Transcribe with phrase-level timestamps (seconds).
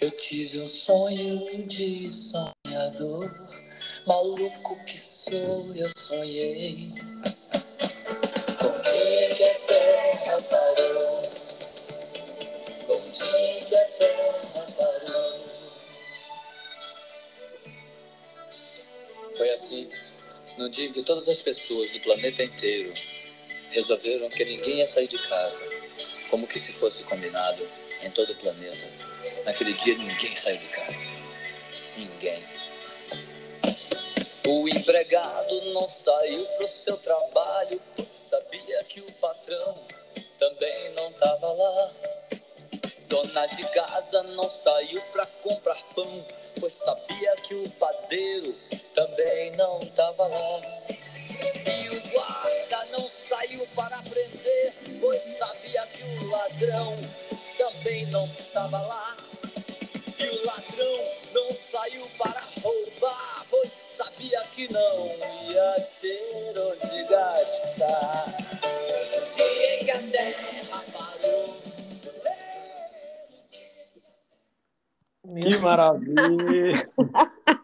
[0.00, 3.34] Eu tive um sonho de sonhador,
[4.06, 6.94] maluco que sou, eu sonhei.
[20.58, 22.92] No dia que todas as pessoas do planeta inteiro
[23.70, 25.64] resolveram que ninguém ia sair de casa,
[26.28, 27.66] como que se fosse combinado
[28.02, 28.90] em todo o planeta.
[29.44, 31.04] Naquele dia ninguém saiu de casa.
[31.96, 32.44] Ninguém.
[34.48, 39.78] O empregado não saiu pro seu trabalho, sabia que o patrão
[40.40, 41.92] também não tava lá.
[43.06, 46.26] Dona de casa não saiu pra comprar pão,
[46.58, 48.56] pois sabia que o padeiro
[48.98, 50.60] também não tava lá.
[51.30, 56.96] E o guarda não saiu para prender, pois sabia que o ladrão
[57.56, 59.16] também não estava lá.
[60.18, 60.98] E o ladrão
[61.32, 65.06] não saiu para roubar, pois sabia que não
[65.48, 68.24] ia ter onde gastar.
[69.36, 71.56] Dia que a terra parou.
[75.40, 76.88] Que maravilha!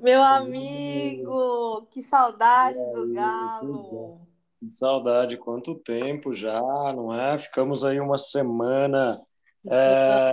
[0.00, 4.20] Meu amigo, que saudades do Galo.
[4.58, 6.60] Que saudade, quanto tempo já,
[6.92, 7.38] não é?
[7.38, 9.20] Ficamos aí uma semana
[9.66, 10.32] é,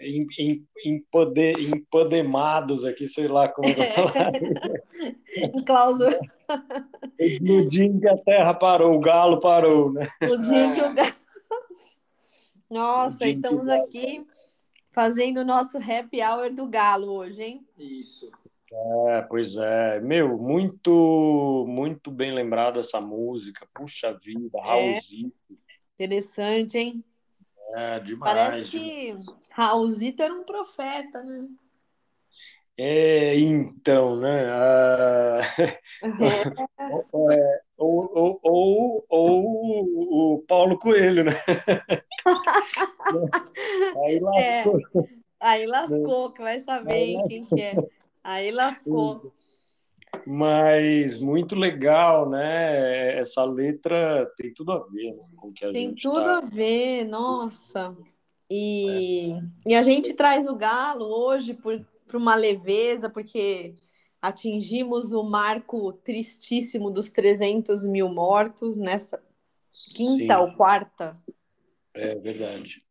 [0.00, 4.32] em, em, empode, empodemados aqui, sei lá como vou falar.
[5.54, 6.18] Em clausura.
[7.40, 10.08] No dia em que a terra parou, o galo parou, né?
[10.20, 11.14] No dia que o Galo.
[12.68, 14.26] Nossa, estamos aqui
[14.90, 17.66] fazendo o nosso happy hour do Galo hoje, hein?
[17.78, 18.30] Isso.
[18.72, 20.00] É, pois é.
[20.00, 23.66] Meu, muito, muito bem lembrada essa música.
[23.74, 25.34] Puxa vida, Raulzito.
[25.94, 27.04] Interessante, hein?
[27.74, 28.32] É, demais.
[28.32, 29.16] Parece que
[29.50, 31.48] Raulzito era um profeta, né?
[32.82, 34.46] É, então, né?
[34.50, 35.40] ah,
[36.02, 41.32] é, ou, ou, ou, ou o Paulo Coelho, né?
[44.10, 44.76] Aí lascou.
[45.40, 47.76] Aí lascou, que vai saber quem que é.
[48.22, 49.32] Aí lascou.
[50.26, 53.18] Mas muito legal, né?
[53.18, 56.38] Essa letra tem tudo a ver né, com o que a Tem gente tudo tá.
[56.38, 57.96] a ver, nossa.
[58.50, 59.32] E,
[59.66, 61.80] e a gente traz o Galo hoje por
[62.12, 63.76] uma leveza, porque
[64.20, 69.22] atingimos o marco tristíssimo dos 300 mil mortos nessa
[69.96, 71.16] quinta Sim, ou quarta.
[71.94, 72.82] é verdade.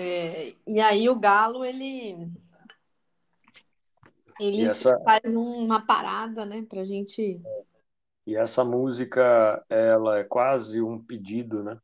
[0.00, 2.30] É, e aí o Galo, ele,
[4.38, 7.42] ele essa, faz uma parada, né, pra gente...
[8.24, 11.80] e essa música, ela é quase um pedido, né?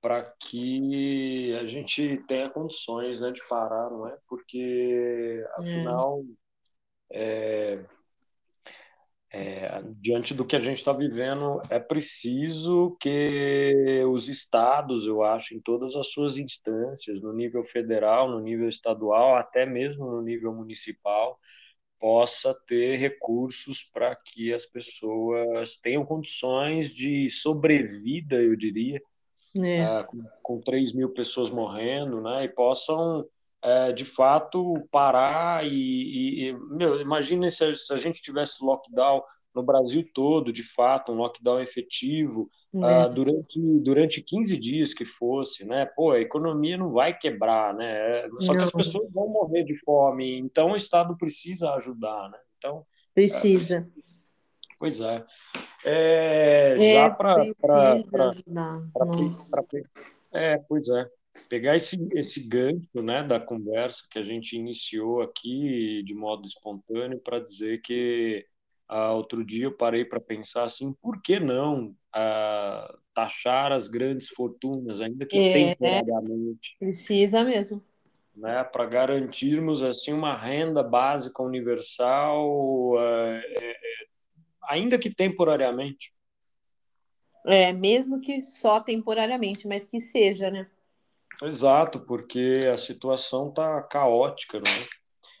[0.00, 4.16] para que a gente tenha condições, né, de parar, não é?
[4.28, 6.24] Porque, afinal,
[7.10, 7.84] é,
[9.36, 15.54] é, diante do que a gente está vivendo, é preciso que os estados, eu acho,
[15.54, 20.54] em todas as suas instâncias, no nível federal, no nível estadual, até mesmo no nível
[20.54, 21.36] municipal,
[21.98, 29.02] possa ter recursos para que as pessoas tenham condições de sobrevida, eu diria,
[29.56, 29.80] É.
[29.82, 33.24] ah, com, com 3 mil pessoas morrendo, né, e possam,
[33.64, 39.22] eh, de fato, parar e, e- meu, imagina se a, se a gente tivesse lockdown
[39.54, 42.50] no Brasil todo, de fato, um lockdown efetivo,
[42.82, 45.86] ah, durante, durante 15 dias que fosse, né?
[45.94, 48.28] Pô, a economia não vai quebrar, né?
[48.40, 48.78] Só que as Não.
[48.78, 52.38] pessoas vão morrer de fome, então o Estado precisa ajudar, né?
[52.58, 53.88] Então, Precisa.
[54.78, 55.24] pois é.
[55.84, 58.10] É, É, já para precisa.
[58.10, 58.34] Pra-
[59.06, 59.62] Nossa.
[59.62, 59.80] pra-
[60.32, 61.06] é, pois é.
[61.48, 67.18] Pegar esse, esse gancho, né, da conversa que a gente iniciou aqui de modo espontâneo
[67.18, 68.46] para dizer que
[68.88, 74.28] ah, outro dia eu parei para pensar assim, por que não ah, taxar as grandes
[74.28, 75.74] fortunas, ainda que É.
[75.74, 77.82] temporariamente, Precisa mesmo.
[78.36, 83.76] né, para garantirmos assim uma renda básica universal, é,
[84.68, 86.12] ainda que temporariamente.
[87.46, 90.66] É, mesmo que só temporariamente, mas que seja, né?
[91.42, 94.86] Exato, porque a situação tá caótica, não é?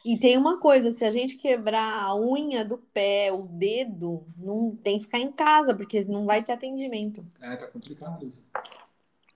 [0.04, 4.76] E tem uma coisa, se a gente quebrar a unha do pé, o dedo, não
[4.76, 7.24] tem que ficar em casa, porque não vai ter atendimento.
[7.40, 8.42] É, tá complicado isso.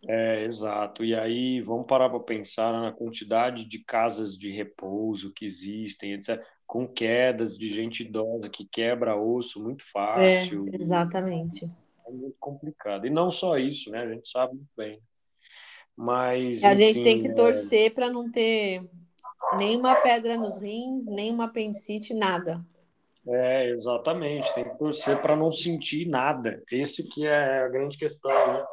[0.06, 1.02] É, exato.
[1.04, 6.44] E aí vamos parar para pensar na quantidade de casas de repouso que existem, etc.,
[6.66, 10.68] com quedas de gente idosa que quebra osso muito fácil.
[10.70, 11.64] É, exatamente.
[12.06, 13.06] É muito complicado.
[13.06, 14.02] E não só isso, né?
[14.02, 15.00] A gente sabe muito bem.
[15.98, 16.62] Mas.
[16.62, 17.90] A enfim, gente tem que é torcer é...
[17.90, 18.88] para não ter
[19.56, 22.64] nenhuma pedra nos rins, nenhuma apendicite, nada.
[23.26, 24.54] É, exatamente.
[24.54, 26.62] Tem que torcer para não sentir nada.
[26.70, 28.64] Esse que é a grande questão, né?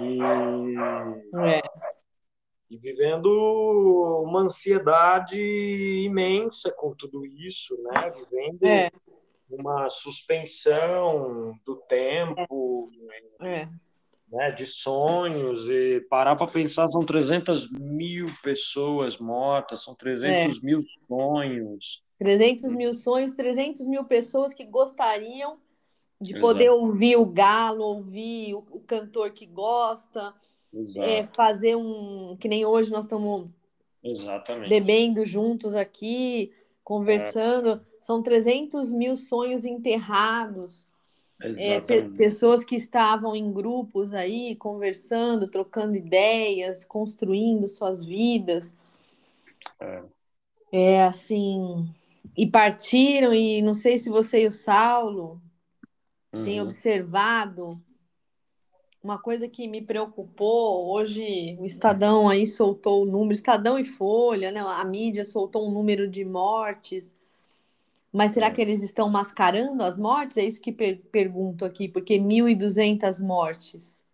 [0.00, 0.18] E,
[1.46, 1.62] é.
[2.68, 3.26] e vivendo
[4.26, 5.40] uma ansiedade
[6.04, 8.10] imensa com tudo isso, né?
[8.10, 8.90] Vivendo é.
[9.48, 12.90] uma suspensão do tempo,
[13.40, 13.44] é.
[13.44, 13.72] né?
[14.54, 20.60] De sonhos, e parar para pensar, são 300 mil pessoas mortas, são 300 é.
[20.64, 22.02] mil sonhos.
[22.18, 25.58] 300 mil sonhos, 300 mil pessoas que gostariam
[26.20, 26.80] de poder Exato.
[26.80, 30.32] ouvir o galo, ouvir o, o cantor que gosta,
[30.98, 32.36] é, fazer um.
[32.40, 33.50] Que nem hoje nós estamos
[34.68, 36.52] bebendo juntos aqui,
[36.82, 37.72] conversando.
[37.72, 37.80] É.
[38.00, 40.88] São 300 mil sonhos enterrados.
[41.56, 48.72] É, pe pessoas que estavam em grupos aí, conversando, trocando ideias, construindo suas vidas.
[49.80, 50.02] É,
[50.72, 51.88] é assim.
[52.36, 55.40] E partiram, e não sei se você e o Saulo
[56.32, 56.44] uhum.
[56.44, 57.82] tem observado
[59.02, 64.52] uma coisa que me preocupou hoje o Estadão aí soltou o número Estadão e Folha
[64.52, 67.16] né a mídia soltou um número de mortes
[68.12, 68.50] mas será é.
[68.50, 74.04] que eles estão mascarando as mortes é isso que per pergunto aqui porque 1.200 mortes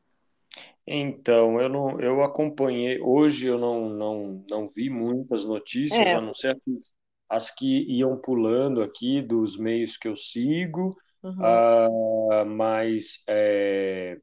[0.86, 6.14] então eu não eu acompanhei hoje eu não não, não vi muitas notícias é.
[6.14, 6.92] a não ser as,
[7.28, 11.32] as que iam pulando aqui dos meios que eu sigo Uhum.
[11.32, 14.18] Uh, mas é,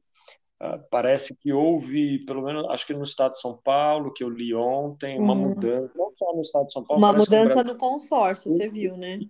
[0.62, 4.30] uh, parece que houve, pelo menos, acho que no estado de São Paulo, que eu
[4.30, 5.48] li ontem, uma uhum.
[5.48, 7.02] mudança, não só no estado de São Paulo.
[7.02, 9.20] Uma mudança no consórcio, você viu, né?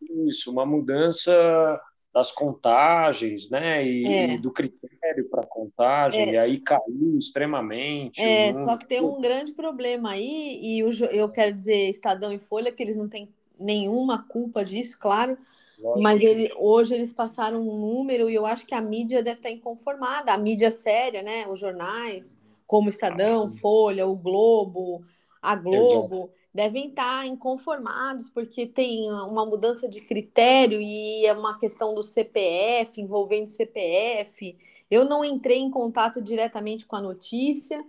[0.00, 1.80] Isso, uma mudança
[2.12, 4.34] das contagens, né, e, é.
[4.34, 6.32] e do critério para contagem, é.
[6.32, 8.20] e aí caiu extremamente.
[8.20, 10.78] É, só que tem um grande problema aí, e
[11.12, 13.28] eu quero dizer, Estadão e Folha, que eles não têm
[13.58, 15.36] nenhuma culpa disso, claro,
[15.78, 19.38] Lógico Mas ele, hoje eles passaram um número e eu acho que a mídia deve
[19.38, 21.46] estar inconformada, a mídia séria, né?
[21.46, 22.36] Os jornais,
[22.66, 25.04] como Estadão, ah, Folha, o Globo,
[25.40, 26.30] a Globo, Exato.
[26.52, 33.00] Devem estar inconformados porque tem uma mudança de critério e é uma questão do CPF,
[33.00, 34.56] envolvendo CPF.
[34.90, 37.84] Eu não entrei em contato diretamente com a notícia,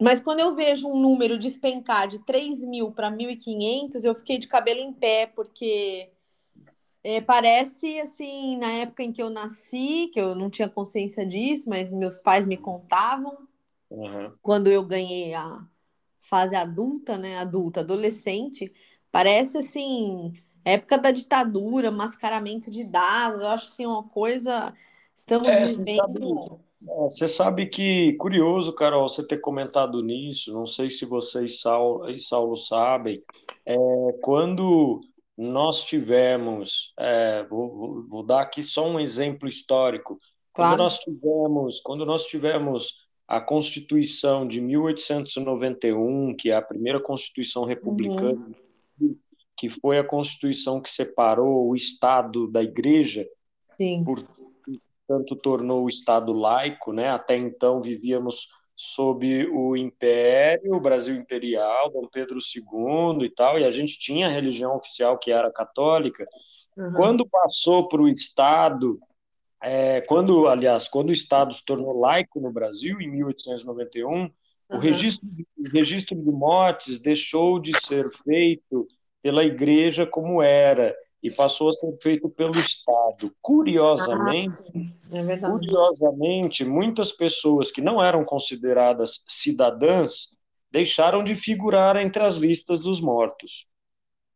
[0.00, 4.48] mas quando eu vejo um número despencar de 3 mil para 1.500, eu fiquei de
[4.48, 6.10] cabelo em pé, porque
[7.04, 11.68] é, parece assim, na época em que eu nasci, que eu não tinha consciência disso,
[11.68, 13.46] mas meus pais me contavam.
[13.90, 14.32] Uhum.
[14.40, 15.62] Quando eu ganhei a
[16.30, 17.36] fase adulta, né?
[17.38, 18.72] Adulta, adolescente,
[19.10, 20.32] parece assim,
[20.64, 23.40] época da ditadura, mascaramento de dados.
[23.40, 24.72] Eu acho assim uma coisa.
[25.14, 25.84] Estamos é, vivendo.
[25.84, 30.54] Você sabe, é, você sabe que curioso, Carol, você ter comentado nisso.
[30.54, 33.22] Não sei se vocês e Saulo, e Saulo sabem.
[33.66, 33.76] É,
[34.22, 35.00] quando
[35.36, 40.18] nós tivemos, é, vou, vou, dar aqui só um exemplo histórico.
[40.52, 40.72] Claro.
[40.72, 47.64] Quando nós tivemos, quando nós tivemos a Constituição de 1891, que é a primeira Constituição
[47.64, 48.44] republicana,
[49.00, 49.16] uhum.
[49.56, 53.24] que foi a Constituição que separou o Estado da Igreja,
[53.76, 54.02] Sim.
[54.04, 57.10] portanto tornou o Estado laico, né?
[57.10, 63.64] Até então vivíamos sob o Império, o Brasil Imperial, Dom Pedro II e tal, e
[63.64, 66.26] a gente tinha a religião oficial que era católica.
[66.76, 66.92] Uhum.
[66.94, 68.98] Quando passou para o Estado,
[69.62, 74.30] é, quando, aliás, quando o Estado se tornou laico no Brasil, em 1891, uhum.
[74.70, 78.88] o, registro, o registro de mortes deixou de ser feito
[79.22, 83.30] pela Igreja como era e passou a ser feito pelo Estado.
[83.42, 84.56] Curiosamente,
[85.12, 90.34] ah, é curiosamente, muitas pessoas que não eram consideradas cidadãs
[90.70, 93.66] deixaram de figurar entre as listas dos mortos.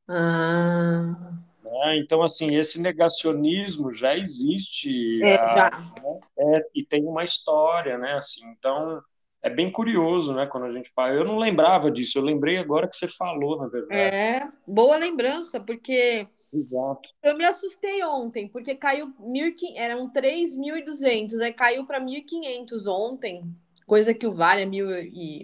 [0.07, 1.33] Ah.
[1.75, 1.99] Né?
[1.99, 5.71] Então, assim, esse negacionismo já existe é, já.
[6.03, 6.21] Né?
[6.39, 8.13] É, e tem uma história, né?
[8.15, 9.03] Assim, então,
[9.43, 10.47] é bem curioso, né?
[10.47, 11.13] Quando a gente fala.
[11.15, 13.95] Eu não lembrava disso, eu lembrei agora que você falou, na verdade.
[13.95, 17.09] É, boa lembrança, porque Exato.
[17.21, 23.43] Eu me assustei ontem, porque caiu 1.500, eram 3.200, aí caiu para 1.500 ontem,
[23.85, 25.43] coisa que o vale é mil e...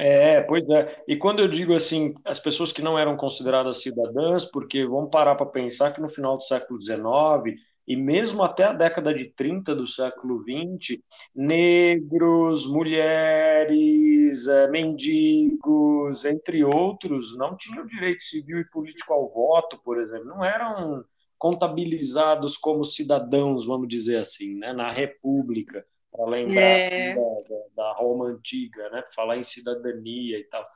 [0.00, 1.02] É, pois é.
[1.08, 5.34] E quando eu digo assim, as pessoas que não eram consideradas cidadãs, porque vamos parar
[5.34, 9.74] para pensar que no final do século XIX e mesmo até a década de 30
[9.74, 11.02] do século 20,
[11.34, 19.98] negros, mulheres, é, mendigos, entre outros, não tinham direito civil e político ao voto, por
[19.98, 21.02] exemplo, não eram
[21.38, 27.12] contabilizados como cidadãos, vamos dizer assim, né, na República, para lembrar é.
[27.12, 30.66] assim, da, da, Roma antiga, né, falar em cidadania e tal.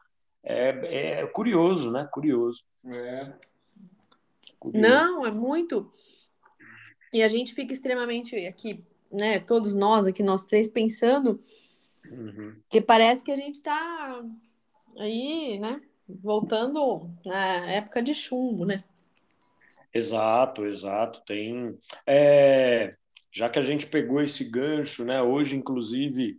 [0.45, 2.09] É, é curioso, né?
[2.13, 2.65] Curioso.
[2.85, 3.33] É.
[4.59, 4.89] curioso.
[4.89, 5.93] Não, é muito.
[7.13, 9.39] E a gente fica extremamente aqui, né?
[9.39, 11.41] Todos nós aqui, nós três, pensando
[12.11, 12.57] uhum.
[12.69, 14.25] que parece que a gente está
[14.99, 15.81] aí, né?
[16.09, 18.83] Voltando na época de chumbo, né?
[19.95, 21.23] Exato, exato.
[21.27, 21.79] Tem.
[22.07, 22.97] É,
[23.33, 25.23] já que a gente pegou esse gancho, né?
[25.23, 26.39] Hoje, inclusive,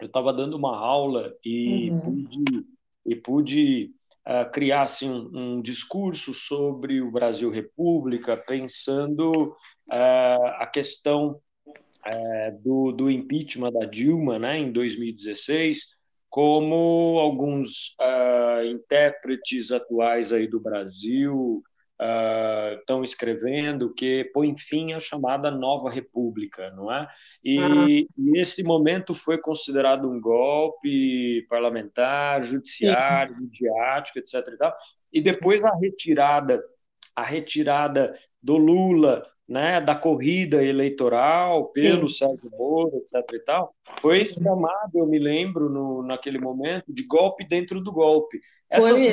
[0.00, 2.00] eu estava dando uma aula e uhum.
[2.00, 2.66] pude,
[3.06, 3.90] e pude
[4.26, 9.52] uh, criar assim, um, um, discurso sobre o Brasil República, pensando
[9.88, 15.94] uh, a questão uh, do, do impeachment da Dilma né, em 2016,
[16.28, 17.96] como alguns
[18.70, 21.62] intérpretes atuais aí do Brasil
[21.98, 27.08] estão uh, escrevendo que põe fim à chamada nova república, não é?
[27.42, 27.88] E, uhum.
[27.88, 33.44] e esse momento foi considerado um golpe parlamentar, judiciário, Sim.
[33.44, 34.46] midiático, etc.
[34.46, 34.76] E, tal.
[35.12, 36.62] e depois a retirada,
[37.14, 42.26] a retirada do Lula, né, da corrida eleitoral pelo Sim.
[42.26, 43.24] Sérgio Moro, etc.
[43.32, 48.40] E tal, foi chamado, eu me lembro, no, naquele momento, de golpe dentro do golpe.
[48.68, 49.06] Essas,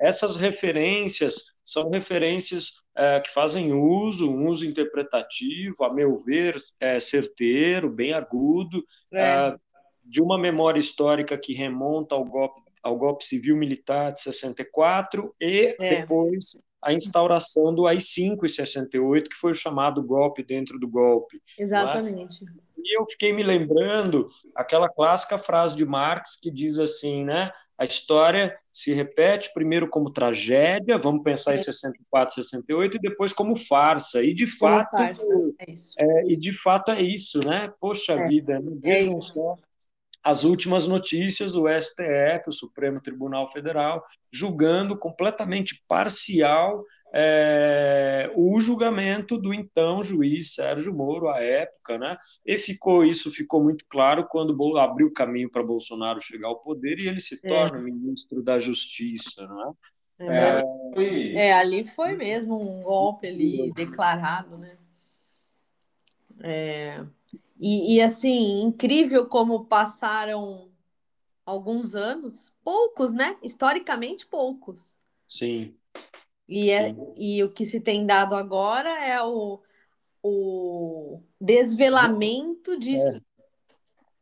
[0.00, 6.98] essas referências são referências é, que fazem uso, um uso interpretativo, a meu ver, é,
[6.98, 9.20] certeiro, bem agudo, é.
[9.20, 9.56] é
[10.04, 16.00] de uma memória histórica que remonta ao golpe, ao golpe civil-militar de 64 e é.
[16.00, 21.40] depois a instauração do AI-5 em 68, que foi o chamado golpe dentro do golpe.
[21.58, 21.62] É?
[21.62, 22.44] Exatamente.
[22.84, 27.50] E eu fiquei me lembrando aquela clássica frase de Marx que diz assim, né?
[27.78, 33.56] A história se repete primeiro como tragédia, vamos pensar em 64, 68, e depois como
[33.56, 34.22] farsa.
[34.22, 35.24] E de fato, farsa,
[35.58, 37.72] é é, e de fato é isso, né?
[37.80, 38.28] Poxa é.
[38.28, 38.72] vida, né?
[38.82, 39.56] vejam é só
[40.22, 49.36] as últimas notícias, o STF, o Supremo Tribunal Federal, julgando completamente parcial é, o julgamento
[49.36, 52.16] do então juiz Sérgio Moro à época, né?
[52.46, 57.08] E ficou isso ficou muito claro quando abriu caminho para Bolsonaro chegar ao poder e
[57.08, 57.48] ele se é.
[57.48, 57.82] torna é.
[57.82, 59.72] ministro da Justiça, não é?
[60.22, 60.62] É,
[60.96, 64.76] é, é, ali foi mesmo um golpe ali declarado, né?
[66.42, 67.04] É,
[67.58, 70.70] e, e assim, incrível como passaram
[71.44, 73.36] alguns anos, poucos, né?
[73.42, 74.94] Historicamente poucos.
[75.26, 75.74] Sim.
[76.50, 79.60] E, é, e o que se tem dado agora é o,
[80.20, 83.22] o desvelamento disso.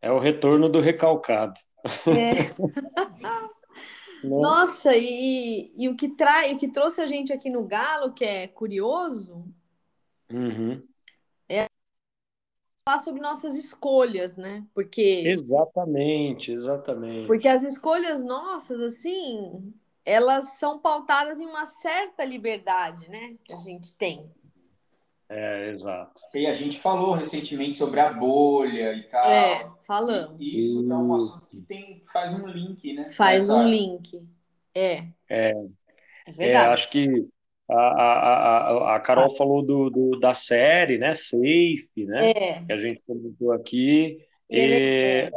[0.02, 1.58] É, é o retorno do recalcado.
[2.06, 2.52] É.
[4.22, 8.24] Nossa, e, e o que trai, o que trouxe a gente aqui no Galo, que
[8.24, 9.44] é curioso,
[10.30, 10.82] uhum.
[11.48, 11.66] é
[12.86, 14.66] falar sobre nossas escolhas, né?
[14.74, 17.26] Porque exatamente, exatamente.
[17.26, 19.72] Porque as escolhas nossas, assim,
[20.08, 24.30] elas são pautadas em uma certa liberdade, né, que a gente tem.
[25.28, 26.22] É, exato.
[26.34, 29.30] E a gente falou recentemente sobre a bolha e tal.
[29.30, 30.40] É, falamos.
[30.40, 33.10] E isso é um assunto que tem, faz um link, né?
[33.10, 33.54] Faz Essa...
[33.54, 34.26] um link.
[34.74, 35.04] É.
[35.28, 35.50] É.
[36.26, 36.70] É, verdade.
[36.70, 37.28] É, acho que
[37.70, 39.36] a, a, a, a Carol ah.
[39.36, 41.12] falou do, do, da série, né?
[41.12, 42.30] Safe, né?
[42.30, 42.64] É.
[42.64, 44.26] Que a gente comentou aqui.
[44.48, 45.30] E, é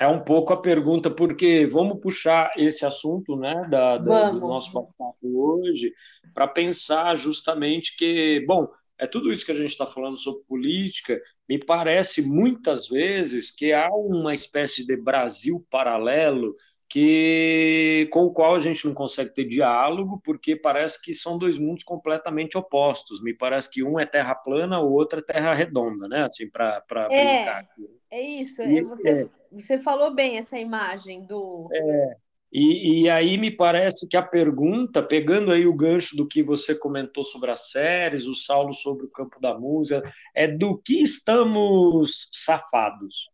[0.00, 4.72] é um pouco a pergunta, porque vamos puxar esse assunto né, da, da do nosso
[4.72, 5.92] papo hoje
[6.32, 8.66] para pensar justamente que, bom,
[8.98, 13.74] é tudo isso que a gente está falando sobre política, me parece muitas vezes que
[13.74, 16.56] há uma espécie de Brasil paralelo
[16.88, 21.56] que com o qual a gente não consegue ter diálogo, porque parece que são dois
[21.56, 23.22] mundos completamente opostos.
[23.22, 26.24] Me parece que um é terra plana, o outro é terra redonda, né?
[26.24, 27.68] Assim, para é, brincar.
[28.10, 28.60] É isso.
[28.62, 31.68] E, é você, é, você falou bem essa imagem do.
[31.72, 32.16] É.
[32.52, 36.74] E, e, aí me parece que a pergunta, pegando aí o gancho do que você
[36.74, 40.02] comentou sobre as séries, o Saulo sobre o campo da música,
[40.34, 43.30] é do que estamos safados.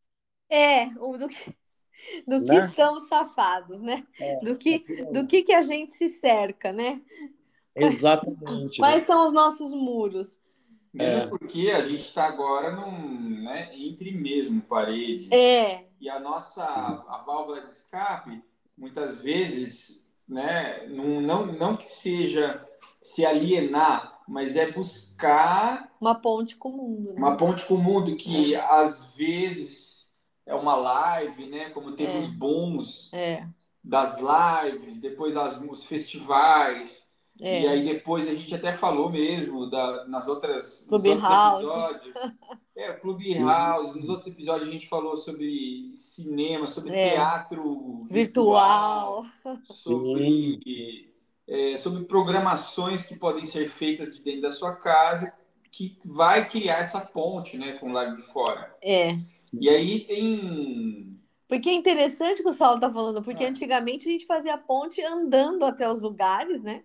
[0.50, 1.56] É, o do que
[2.26, 2.58] do que né?
[2.58, 4.06] estamos safados, né?
[4.20, 7.00] É, do que do que, que a gente se cerca, né?
[7.74, 8.78] Exatamente.
[8.78, 9.06] Quais né?
[9.06, 10.38] são os nossos muros?
[10.96, 11.26] Mesmo é.
[11.26, 15.30] porque a gente está agora num, né, entre mesmo paredes.
[15.30, 15.84] É.
[16.00, 18.42] E a nossa a válvula de escape,
[18.76, 22.66] muitas vezes, né, não, não, não que seja
[23.00, 27.12] se alienar mas é buscar uma ponte com o mundo.
[27.12, 27.18] Né?
[27.18, 28.60] Uma ponte com o mundo que é.
[28.60, 30.12] às vezes
[30.44, 31.70] é uma live, né?
[31.70, 32.18] Como teve é.
[32.18, 33.46] os bons é.
[33.82, 37.05] das lives, depois as, os festivais.
[37.40, 37.62] É.
[37.62, 41.60] E aí depois a gente até falou mesmo da, nas outras Clube nos House.
[41.60, 42.14] episódios.
[42.78, 43.94] É, Clube House.
[43.94, 47.12] Nos outros episódios a gente falou sobre cinema, sobre é.
[47.12, 49.56] teatro virtual, virtual.
[49.64, 51.10] sobre
[51.48, 55.32] é, sobre programações que podem ser feitas de dentro da sua casa,
[55.70, 58.74] que vai criar essa ponte né, com o lado de fora.
[58.82, 59.16] É.
[59.52, 61.18] E aí tem.
[61.48, 63.48] Porque é interessante o que o Saulo está falando, porque é.
[63.48, 66.82] antigamente a gente fazia ponte andando até os lugares, né?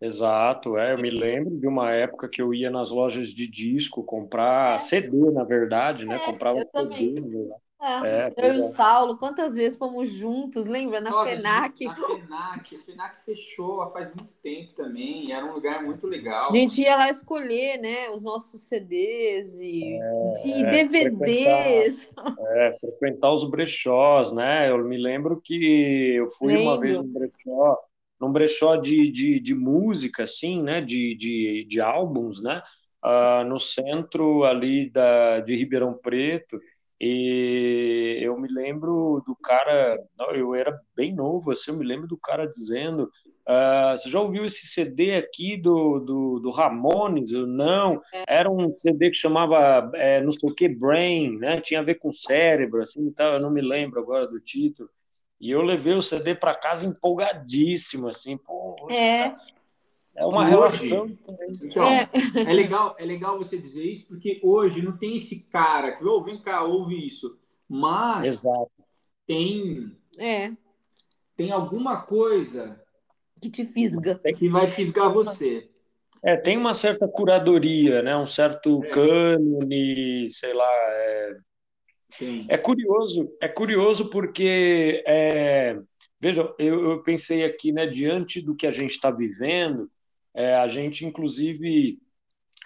[0.00, 0.94] Exato, é.
[0.94, 4.78] Eu me lembro de uma época que eu ia nas lojas de disco comprar é.
[4.78, 6.16] CD, na verdade, né?
[6.16, 7.50] É, Comprava eu CD, também.
[7.82, 8.62] É, eu e o é.
[8.62, 11.00] Saulo, quantas vezes fomos juntos, lembra?
[11.00, 11.84] Na Nossa, FENAC.
[11.86, 16.50] Na FENAC, a FENAC fechou faz muito tempo também, era um lugar muito legal.
[16.50, 22.04] A gente ia lá escolher, né, os nossos CDs e, é, e DVDs.
[22.04, 24.70] Frequentar, é, frequentar os brechós, né?
[24.70, 26.64] Eu me lembro que eu fui lembro.
[26.64, 27.78] uma vez num brechó,
[28.20, 32.62] num brechó de, de, de música, assim, né, de, de, de álbuns, né,
[33.04, 36.60] uh, no centro ali da, de Ribeirão Preto,
[37.00, 39.98] e eu me lembro do cara,
[40.34, 43.04] eu era bem novo, assim, eu me lembro do cara dizendo:
[43.48, 47.32] uh, Você já ouviu esse CD aqui do, do, do Ramones?
[47.32, 48.24] Eu, não, é.
[48.28, 51.58] era um CD que chamava é, não sei o que, Brain, né?
[51.58, 54.90] tinha a ver com cérebro, assim, então, eu não me lembro agora do título.
[55.40, 59.34] E eu levei o CD para casa empolgadíssimo, assim, pô, é.
[60.14, 61.16] É uma hoje, relação.
[61.62, 62.10] Então, é.
[62.34, 62.52] é.
[62.52, 66.40] legal, é legal você dizer isso, porque hoje não tem esse cara que, oh, vem
[66.42, 67.38] cá, ouve isso.
[67.66, 68.70] Mas Exato.
[69.26, 69.96] tem.
[70.18, 70.52] É.
[71.36, 72.78] Tem alguma coisa
[73.40, 74.20] que te fisga.
[74.36, 75.70] Que vai fisgar você.
[76.22, 78.14] É, tem uma certa curadoria, né?
[78.14, 78.88] um certo é.
[78.90, 80.68] cânone, sei lá.
[80.68, 81.36] É...
[82.48, 85.78] é curioso, é curioso porque é...
[86.20, 89.90] veja, eu, eu pensei aqui, né, diante do que a gente está vivendo,
[90.34, 91.98] é, a gente inclusive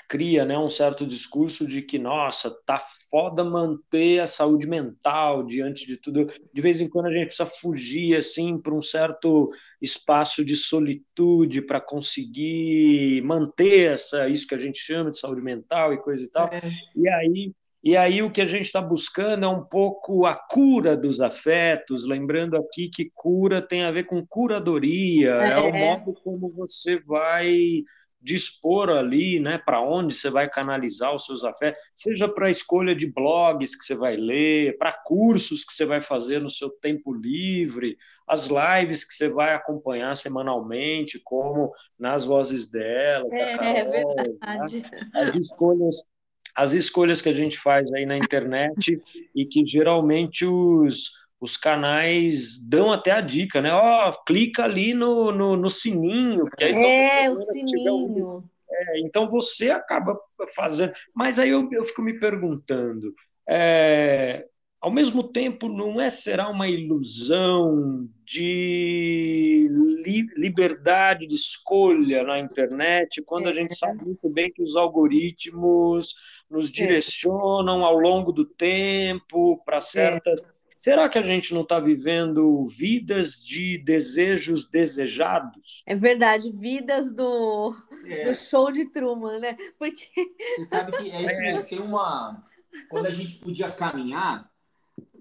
[0.08, 2.78] cria né, um certo discurso de que, nossa, tá
[3.11, 6.26] foda manter a saúde mental diante de tudo.
[6.52, 11.62] De vez em quando a gente precisa fugir assim para um certo espaço de solitude
[11.62, 16.28] para conseguir manter essa isso que a gente chama de saúde mental e coisa e
[16.28, 16.46] tal.
[16.48, 16.61] É.
[16.94, 17.52] E aí
[17.85, 22.07] e aí o que a gente está buscando é um pouco a cura dos afetos,
[22.07, 26.99] lembrando aqui que cura tem a ver com curadoria, é, é o modo como você
[27.01, 27.83] vai
[28.23, 32.97] dispor ali, né, para onde você vai canalizar os seus afetos, seja para a escolha
[32.97, 37.12] de blogs que você vai ler, para cursos que você vai fazer no seu tempo
[37.12, 44.14] livre, as lives que você vai acompanhar semanalmente, como nas vozes dela, é, Carol, é
[44.14, 44.81] verdade.
[44.81, 45.11] Né?
[45.12, 46.13] as escolhas
[46.54, 48.98] as escolhas que a gente faz aí na internet
[49.34, 53.72] e que geralmente os, os canais dão até a dica, né?
[53.72, 56.44] Ó, oh, clica ali no, no, no sininho.
[56.44, 58.38] Porque aí é, o sininho.
[58.38, 58.44] Um...
[58.70, 60.18] É, então você acaba
[60.54, 60.92] fazendo.
[61.14, 63.14] Mas aí eu, eu fico me perguntando.
[63.48, 64.46] É,
[64.85, 69.66] ao mesmo tempo, não é será uma ilusão de
[70.05, 73.55] li liberdade de escolha na internet, quando a é.
[73.55, 76.14] gente sabe muito bem que os algoritmos
[76.51, 76.73] nos é.
[76.73, 80.44] direcionam ao longo do tempo para certas.
[80.44, 80.49] É.
[80.77, 85.83] Será que a gente não está vivendo vidas de desejos desejados?
[85.87, 87.75] É verdade, vidas do,
[88.07, 88.25] é.
[88.25, 89.57] do show de Truman, né?
[89.79, 90.11] Porque.
[90.57, 91.64] Você sabe que é isso mesmo.
[91.64, 92.44] Tem uma.
[92.90, 94.53] Quando a gente podia caminhar,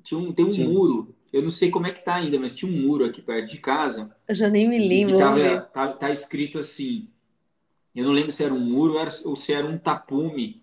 [0.04, 0.66] tinha um, tem um Sim.
[0.66, 1.16] muro.
[1.32, 3.58] Eu não sei como é que tá ainda, mas tinha um muro aqui perto de
[3.58, 4.16] casa.
[4.28, 5.18] Eu já nem me lembro.
[5.18, 7.08] Tava, tá, tá escrito assim.
[7.96, 10.62] Eu não lembro se era um muro ou se era um tapume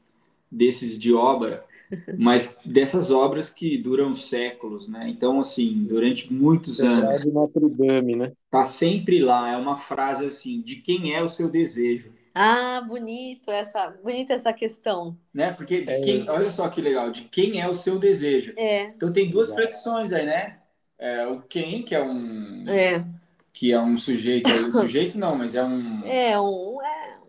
[0.51, 1.65] desses de obra,
[2.19, 5.09] mas dessas obras que duram séculos, né?
[5.09, 7.25] Então, assim, durante muitos anos.
[7.27, 8.33] Notre Dame, né?
[8.51, 9.51] Tá sempre lá.
[9.51, 12.13] É uma frase assim: de quem é o seu desejo?
[12.35, 15.17] Ah, bonito essa, bonita essa questão.
[15.33, 15.53] Né?
[15.53, 16.01] Porque de é.
[16.01, 18.53] quem, olha só que legal, de quem é o seu desejo?
[18.57, 18.85] É.
[18.85, 20.59] Então tem duas flexões aí, né?
[20.99, 23.05] É, o quem, que é um é.
[23.53, 27.21] que é um sujeito, um sujeito não, mas é um é um é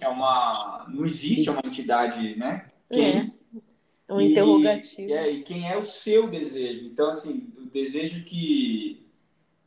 [0.00, 0.86] é uma.
[0.88, 2.66] Não existe uma entidade, né?
[2.90, 3.32] Quem?
[4.08, 4.12] É.
[4.12, 5.12] Um e, interrogativo.
[5.12, 6.86] É, e quem é o seu desejo?
[6.86, 9.03] Então, assim, o desejo que,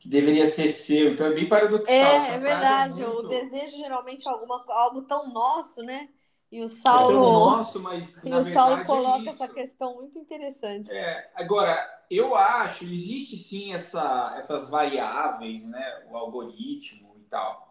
[0.08, 1.12] que deveria ser seu.
[1.12, 1.94] Então, é bem paradoxal.
[1.94, 3.02] É, é verdade.
[3.02, 3.26] É muito...
[3.26, 6.08] O desejo geralmente é alguma, algo tão nosso, né?
[6.50, 10.18] E o Saulo, é nosso, mas, e o Saulo é coloca é essa questão muito
[10.18, 10.90] interessante.
[10.90, 11.78] É, agora,
[12.10, 16.06] eu acho, existe sim essa, essas variáveis, né?
[16.10, 17.68] O algoritmo e tal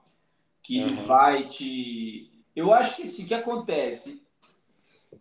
[0.67, 0.87] que uhum.
[0.89, 4.21] ele vai te Eu acho que assim, o que acontece?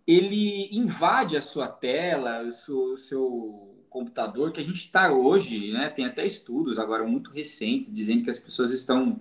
[0.04, 3.65] Ele invade a sua tela, o seu, o seu
[3.96, 5.88] computador, que a gente está hoje, né?
[5.88, 9.18] Tem até estudos agora muito recentes dizendo que as pessoas estão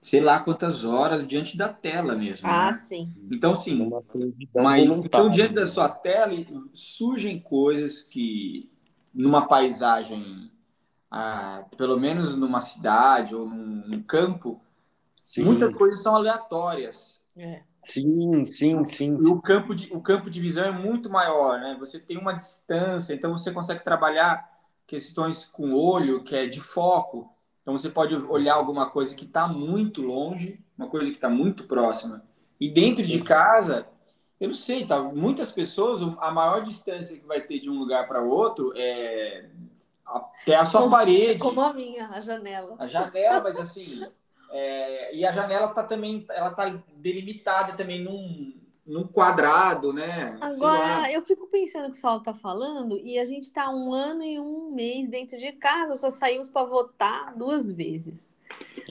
[0.00, 2.46] sei lá quantas horas diante da tela mesmo.
[2.46, 2.72] Ah, né?
[2.74, 3.12] sim.
[3.30, 3.90] Então, sim.
[4.54, 6.32] Mas então, diante da sua tela,
[6.72, 8.70] surgem coisas que
[9.12, 10.50] numa paisagem,
[11.10, 14.60] ah, pelo menos numa cidade ou num, num campo,
[15.16, 15.44] sim.
[15.44, 17.18] muitas coisas são aleatórias.
[17.36, 17.62] É.
[17.84, 19.18] Sim, sim, sim.
[19.22, 21.76] E o campo, de, o campo de visão é muito maior, né?
[21.78, 24.50] Você tem uma distância, então você consegue trabalhar
[24.86, 29.46] questões com olho, que é de foco, então você pode olhar alguma coisa que está
[29.46, 32.24] muito longe, uma coisa que está muito próxima.
[32.58, 33.12] E dentro Sim.
[33.12, 33.86] de casa,
[34.40, 35.02] eu não sei, tá?
[35.02, 39.50] Muitas pessoas, a maior distância que vai ter de um lugar para outro é
[40.06, 41.38] até a sua como, parede.
[41.38, 42.76] Como a minha, a janela.
[42.78, 44.02] A janela, mas assim.
[44.56, 48.54] É, e a janela tá também, ela tá delimitada também num,
[48.86, 50.38] num quadrado, né?
[50.40, 54.22] Agora, eu fico pensando que o Saulo está falando e a gente está um ano
[54.22, 58.32] e um mês dentro de casa, só saímos para votar duas vezes.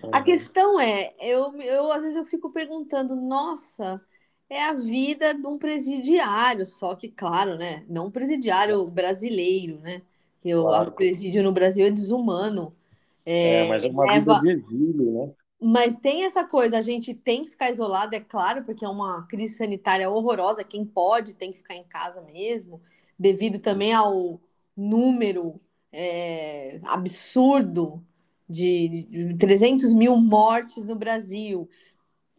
[0.04, 0.10] Uhum.
[0.12, 4.02] A questão é, eu, eu às vezes eu fico perguntando, nossa,
[4.50, 7.86] é a vida de um presidiário, só que, claro, né?
[7.88, 10.02] Não um presidiário brasileiro, né?
[10.42, 10.90] Que claro.
[10.90, 12.76] o presídio no Brasil é desumano.
[13.26, 14.42] É, é mas é uma leva...
[14.42, 15.32] vida de exílio, né?
[15.64, 19.26] Mas tem essa coisa, a gente tem que ficar isolado, é claro, porque é uma
[19.28, 20.64] crise sanitária horrorosa.
[20.64, 22.82] Quem pode tem que ficar em casa mesmo,
[23.18, 24.42] devido também ao
[24.76, 28.04] número é, absurdo
[28.50, 31.70] de, de 300 mil mortes no Brasil.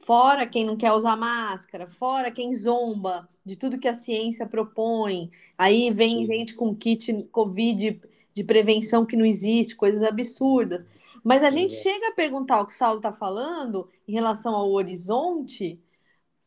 [0.05, 5.31] Fora quem não quer usar máscara, fora quem zomba de tudo que a ciência propõe.
[5.57, 6.27] Aí vem Sim.
[6.27, 8.01] gente com kit Covid
[8.35, 10.85] de prevenção que não existe, coisas absurdas.
[11.25, 14.71] Mas a gente chega a perguntar o que o Saulo está falando em relação ao
[14.71, 15.81] horizonte.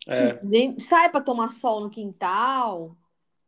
[0.07, 0.39] É.
[0.39, 2.95] A gente sai para tomar sol no quintal,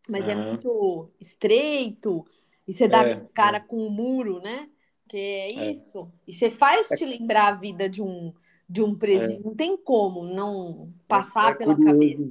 [0.10, 2.26] mas é muito estreito.
[2.68, 3.60] E você dá é, cara é.
[3.60, 4.68] com o um muro, né?
[5.08, 6.12] Que é, é isso.
[6.28, 8.34] E você faz é te lembrar a vida de um
[8.68, 9.44] de um presídio.
[9.44, 12.30] Não tem como não passar pela cabeça.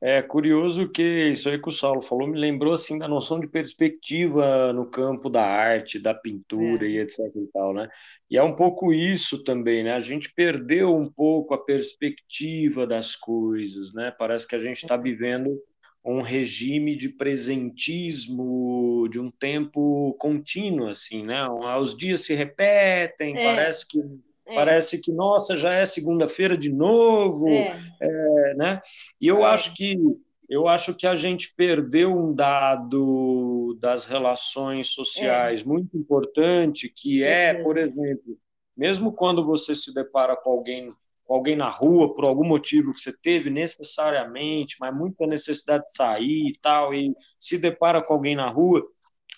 [0.00, 3.46] É curioso que isso aí que o Saulo falou me lembrou assim da noção de
[3.46, 6.90] perspectiva no campo da arte, da pintura é.
[6.90, 7.88] e etc e tal, né?
[8.30, 9.92] E é um pouco isso também, né?
[9.92, 14.14] A gente perdeu um pouco a perspectiva das coisas, né?
[14.18, 15.58] Parece que a gente está vivendo
[16.04, 21.48] um regime de presentismo de um tempo contínuo, assim, né?
[21.80, 23.42] Os dias se repetem, é.
[23.42, 23.98] parece que
[24.46, 24.54] é.
[24.54, 27.76] Parece que, nossa, já é segunda-feira de novo, é.
[28.00, 28.80] É, né?
[29.20, 29.44] E eu é.
[29.46, 29.96] acho que
[30.48, 35.64] eu acho que a gente perdeu um dado das relações sociais é.
[35.64, 38.38] muito importante, que é, por exemplo,
[38.76, 40.92] mesmo quando você se depara com alguém
[41.24, 45.92] com alguém na rua por algum motivo que você teve necessariamente, mas muita necessidade de
[45.92, 48.86] sair e tal, e se depara com alguém na rua,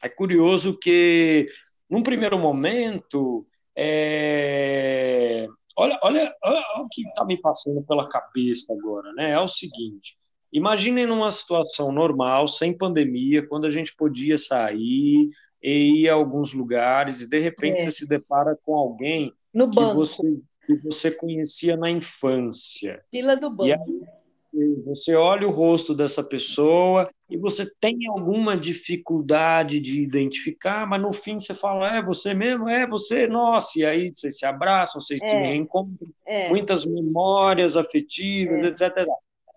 [0.02, 1.48] é curioso que
[1.88, 3.46] num primeiro momento
[3.80, 5.46] é...
[5.76, 9.30] Olha, olha, olha o que está me passando pela cabeça agora, né?
[9.30, 10.18] É o seguinte:
[10.52, 15.28] imaginem numa situação normal, sem pandemia, quando a gente podia sair
[15.62, 17.84] e ir a alguns lugares e de repente é.
[17.84, 23.02] você se depara com alguém no que você que você conhecia na infância.
[23.10, 23.68] Fila do banco.
[23.68, 24.02] E aí,
[24.84, 31.12] você olha o rosto dessa pessoa e você tem alguma dificuldade de identificar, mas no
[31.12, 35.20] fim você fala, é você mesmo, é você, nossa, e aí vocês se abraçam, vocês
[35.22, 35.28] é.
[35.28, 36.48] se reencontram, é.
[36.48, 38.66] muitas memórias afetivas, é.
[38.68, 39.06] etc.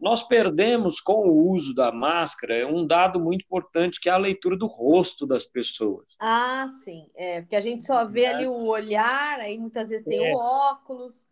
[0.02, 4.58] Nós perdemos com o uso da máscara um dado muito importante que é a leitura
[4.58, 6.08] do rosto das pessoas.
[6.20, 10.28] Ah, sim, é, porque a gente só vê ali o olhar, aí muitas vezes tem
[10.28, 10.34] é.
[10.34, 11.30] o óculos.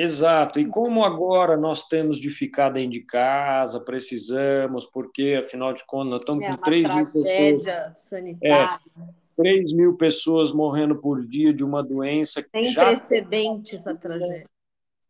[0.00, 0.60] Exato.
[0.60, 6.10] E como agora nós temos de ficar dentro de casa, precisamos, porque afinal de contas
[6.10, 7.98] nós estamos é, com 3 mil pessoas.
[7.98, 8.80] sanitária.
[8.96, 9.02] É,
[9.36, 12.82] 3 mil pessoas morrendo por dia de uma doença que Sem já...
[12.82, 14.46] precedente essa tragédia.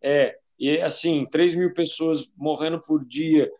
[0.02, 3.50] É, e assim, 3 mil pessoas morrendo por dia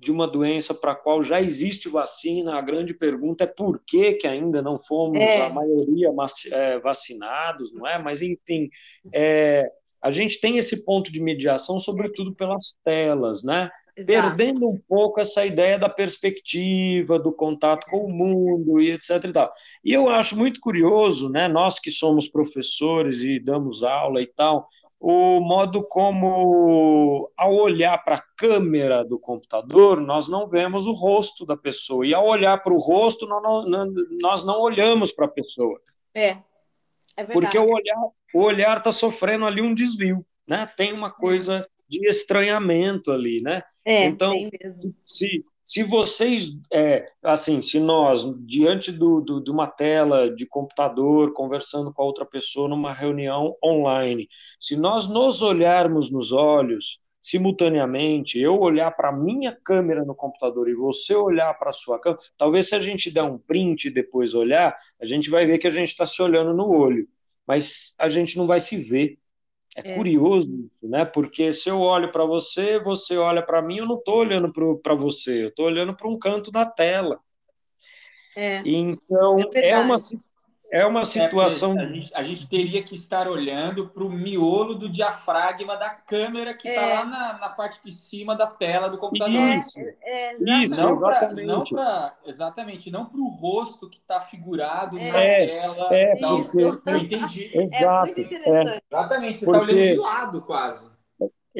[0.00, 2.54] de uma doença para a qual já existe vacina.
[2.54, 5.46] A grande pergunta é por que, que ainda não fomos, é.
[5.46, 6.10] a maioria,
[6.52, 7.98] é, vacinados, não é?
[8.00, 8.70] Mas, enfim,
[9.12, 9.70] é,
[10.02, 13.70] a gente tem esse ponto de mediação, sobretudo pelas telas, né?
[13.96, 14.36] Exato.
[14.36, 19.24] Perdendo um pouco essa ideia da perspectiva, do contato com o mundo e etc.
[19.24, 19.52] E, tal.
[19.84, 21.48] e eu acho muito curioso, né?
[21.48, 28.16] Nós que somos professores e damos aula e tal, o modo como, ao olhar para
[28.16, 32.06] a câmera do computador, nós não vemos o rosto da pessoa.
[32.06, 35.80] E ao olhar para o rosto, nós não, nós não olhamos para a pessoa.
[36.14, 36.36] É,
[37.16, 40.66] é Porque o olhar o olhar está sofrendo ali um desvio, né?
[40.76, 43.62] Tem uma coisa de estranhamento ali, né?
[43.84, 44.32] É, então,
[44.96, 51.32] se, se, vocês, é, assim, se nós, diante do, do, de uma tela de computador,
[51.32, 54.28] conversando com a outra pessoa numa reunião online,
[54.60, 60.68] se nós nos olharmos nos olhos simultaneamente, eu olhar para a minha câmera no computador
[60.68, 63.90] e você olhar para a sua câmera, talvez se a gente der um print e
[63.90, 67.06] depois olhar, a gente vai ver que a gente está se olhando no olho,
[67.50, 69.18] mas a gente não vai se ver.
[69.76, 69.94] É, é.
[69.96, 71.04] curioso isso, né?
[71.04, 74.94] Porque se eu olho para você, você olha para mim, eu não estou olhando para
[74.94, 77.18] você, eu estou olhando para um canto da tela.
[78.36, 78.62] É.
[78.64, 79.96] Então, é, é uma
[80.70, 81.78] é uma é, situação.
[81.78, 85.90] É, a, gente, a, gente, teria que estar olhando para o miolo do diafragma da
[85.90, 86.94] câmera que está é.
[86.94, 89.34] lá na, na, parte de cima da tela do computador.
[89.34, 91.46] Isso, é, isso não exatamente.
[91.46, 95.88] Pra, não pra, exatamente, não para o rosto que está figurado na tela.
[95.94, 96.62] É, porque...
[96.62, 97.50] Eu entendi.
[97.52, 98.14] Exato.
[98.18, 99.72] Exatamente, você está porque...
[99.72, 100.89] olhando de lado quase.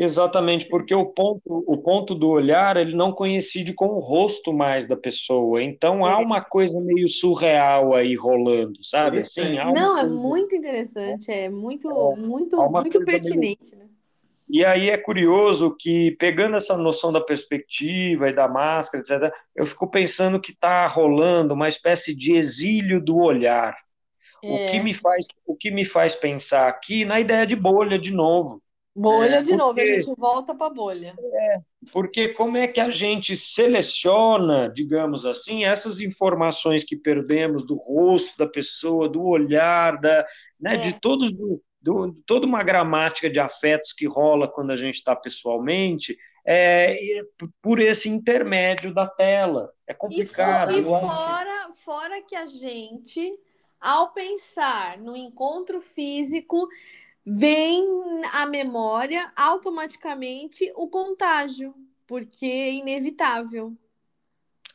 [0.02, 4.86] Exatamente, porque o ponto, o ponto do olhar ele não coincide com o rosto mais
[4.86, 5.62] da pessoa.
[5.62, 9.18] Então há uma coisa meio surreal aí rolando, sabe?
[9.18, 13.84] Assim, não, é muito interessante, é muito, é, muito, muito pertinente, meio...
[13.84, 13.88] né?
[14.48, 19.66] E aí é curioso que, pegando essa noção da perspectiva e da máscara, etc., eu
[19.66, 23.76] fico pensando que está rolando uma espécie de exílio do olhar.
[24.42, 24.50] É.
[24.50, 24.82] O, que é.
[24.82, 28.62] me faz, o que me faz pensar aqui na ideia de bolha de novo.
[28.94, 31.14] Bolha é, de porque, novo, a gente volta para a bolha.
[31.18, 31.60] É,
[31.92, 38.36] porque como é que a gente seleciona, digamos assim, essas informações que perdemos do rosto
[38.36, 40.26] da pessoa, do olhar, da,
[40.60, 40.78] né, é.
[40.78, 41.36] de todos
[41.80, 47.22] do, toda uma gramática de afetos que rola quando a gente está pessoalmente, é,
[47.62, 49.72] por esse intermédio da tela.
[49.86, 50.72] É complicado.
[50.72, 53.32] E, for, e fora, fora que a gente,
[53.80, 56.68] ao pensar no encontro físico,
[57.24, 57.84] vem
[58.32, 61.74] à memória automaticamente o contágio,
[62.06, 63.74] porque é inevitável.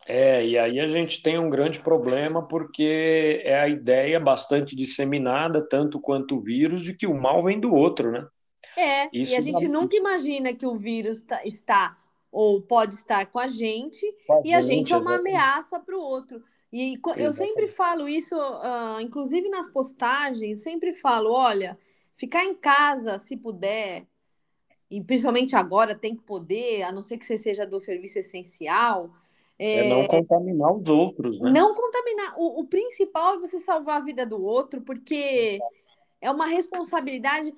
[0.08, 5.68] É, e aí a gente tem um grande problema porque é a ideia bastante disseminada,
[5.68, 8.28] tanto quanto o vírus, de que o mal vem do outro, né?
[8.78, 9.72] É, Isso e a gente dá...
[9.72, 11.98] nunca imagina que o vírus tá, está
[12.32, 14.06] ou pode estar com a gente
[14.44, 16.44] e a gente é uma ameaça para o outro.
[16.72, 21.80] E eu sempre falo isso, uh, inclusive nas postagens, sempre falo, olha,
[22.16, 24.08] Ficar em casa, se puder,
[24.90, 29.08] e principalmente agora tem que poder, a não ser que você seja do serviço essencial.
[29.58, 31.52] É, é não contaminar os outros, né?
[31.52, 32.36] Não contaminar.
[32.38, 35.60] O, o, principal é você salvar a vida do outro, porque
[36.22, 37.54] é uma responsabilidade.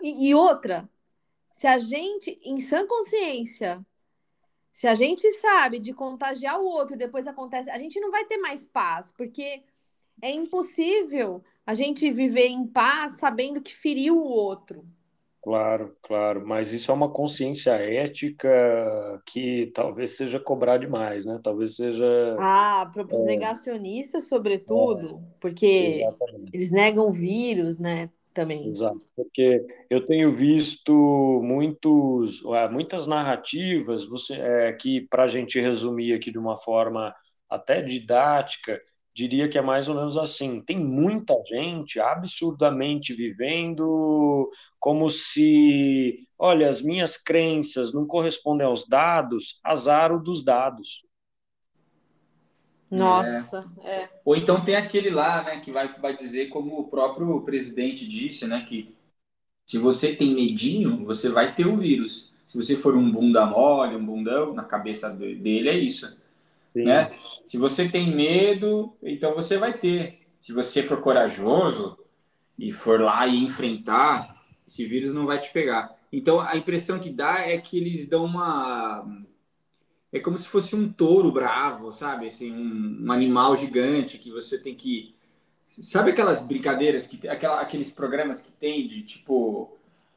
[0.00, 0.88] E, e outra,
[1.52, 3.84] se a gente, em sã consciência,
[4.72, 8.24] se a gente sabe de contagiar o outro e depois acontece, a gente não vai
[8.24, 9.62] ter mais paz, porque
[10.20, 14.84] é impossível a gente viver em paz sabendo que feriu o outro.
[15.42, 18.48] Claro, claro, mas isso é uma consciência ética
[19.26, 21.40] que talvez seja cobrar demais, né?
[21.42, 22.36] Talvez seja.
[22.38, 26.50] Ah, para os é, negacionistas, sobretudo, é, porque exatamente.
[26.54, 28.08] eles negam vírus, né?
[28.32, 28.68] Também.
[28.68, 30.92] Exato, porque eu tenho visto
[31.42, 37.14] muitos, ah, muitas narrativas você, é, que, para a gente resumir aqui de uma forma
[37.50, 38.80] até didática,
[39.14, 40.60] diria que é mais ou menos assim.
[40.62, 49.60] Tem muita gente absurdamente vivendo como se, olha, as minhas crenças não correspondem aos dados,
[49.62, 51.04] azar o dos dados.
[52.90, 54.02] Nossa, é.
[54.02, 54.10] é.
[54.24, 58.46] Ou então tem aquele lá, né, que vai, vai dizer, como o próprio presidente disse,
[58.46, 58.82] né, que
[59.64, 62.30] se você tem medinho, você vai ter o vírus.
[62.46, 66.14] Se você for um bunda mole, um bundão, na cabeça dele é isso.
[66.74, 67.12] Né?
[67.44, 70.20] Se você tem medo, então você vai ter.
[70.40, 71.98] Se você for corajoso
[72.58, 75.94] e for lá e enfrentar, esse vírus não vai te pegar.
[76.12, 79.06] Então a impressão que dá é que eles dão uma.
[80.12, 82.28] É como se fosse um touro bravo, sabe?
[82.28, 85.14] Assim, um, um animal gigante que você tem que.
[85.66, 89.68] Sabe aquelas brincadeiras, que aquela, aqueles programas que tem de tipo.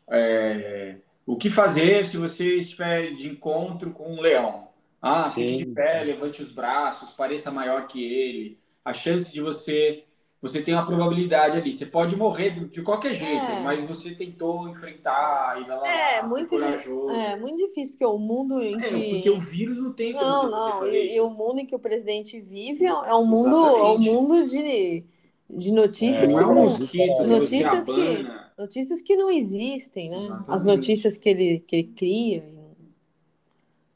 [0.07, 4.64] É, o que fazer se você estiver de encontro com um leão?
[5.07, 5.47] Ah, Sim.
[5.47, 8.57] fique de pé, levante os braços, pareça maior que ele.
[8.83, 10.03] A chance de você.
[10.41, 11.71] Você tem uma probabilidade ali.
[11.71, 13.61] Você pode morrer de qualquer jeito, é.
[13.61, 17.15] mas você tentou enfrentar e lá, é, muito corajoso.
[17.15, 19.09] É muito difícil, porque o mundo em é, que...
[19.11, 20.79] Porque o vírus não tem como não, não.
[20.79, 21.17] fazer e, isso.
[21.17, 25.03] E o mundo em que o presidente vive é um mundo, é um mundo de,
[25.49, 30.17] de notícias é, que não, mosquito, notícias que notícias que não existem, né?
[30.17, 30.51] Exatamente.
[30.51, 32.54] As notícias que ele, que ele cria.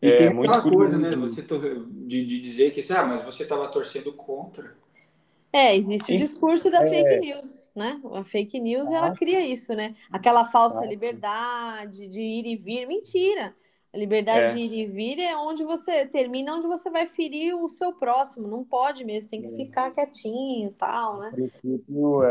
[0.02, 1.12] E é, tem aquela coisa, né?
[1.12, 4.78] Você de, de dizer que ah, mas você estava torcendo contra.
[5.52, 6.90] É, existe o discurso da é...
[6.90, 8.00] fake news, né?
[8.14, 9.96] A fake news, ela cria isso, né?
[10.12, 12.88] Aquela falsa liberdade de ir e vir.
[12.88, 13.56] Mentira!
[13.92, 14.56] A liberdade é.
[14.56, 18.48] de ir e vir é onde você termina, onde você vai ferir o seu próximo.
[18.48, 19.66] Não pode mesmo, tem que é.
[19.66, 21.32] ficar quietinho tal, né?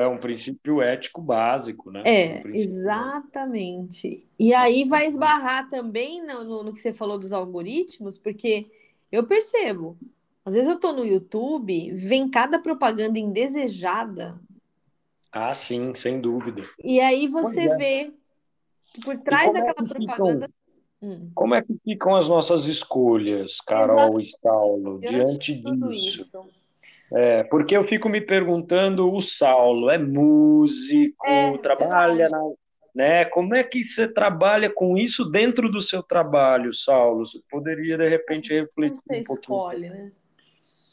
[0.01, 2.03] é um princípio ético básico, né?
[2.07, 4.25] É, um exatamente.
[4.38, 8.71] E aí vai esbarrar também no, no, no que você falou dos algoritmos, porque
[9.11, 9.99] eu percebo,
[10.44, 14.40] às vezes eu tô no YouTube, vem cada propaganda indesejada.
[15.33, 16.62] Ah, sim, sem dúvida.
[16.85, 17.77] E aí você é.
[17.77, 18.12] vê
[18.92, 20.58] que por trás daquela é propaganda ficam
[21.02, 21.30] Hum.
[21.34, 24.20] Como é que ficam as nossas escolhas, Carol Exato.
[24.20, 26.24] e Saulo, diante disso?
[27.12, 32.40] É, porque eu fico me perguntando, o Saulo é músico, é, trabalha na,
[32.94, 33.24] né?
[33.26, 37.24] Como é que você trabalha com isso dentro do seu trabalho, Saulo?
[37.24, 39.56] Você poderia de repente refletir você um pouquinho.
[39.56, 40.12] Escolhe, né?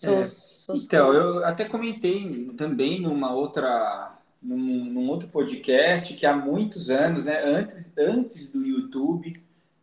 [0.06, 6.90] É, então, eu até comentei também numa outra num, num, outro podcast que há muitos
[6.90, 9.34] anos, né, antes antes do YouTube,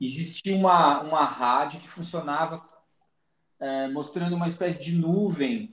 [0.05, 2.61] existia uma, uma rádio que funcionava
[3.61, 5.73] é, mostrando uma espécie de nuvem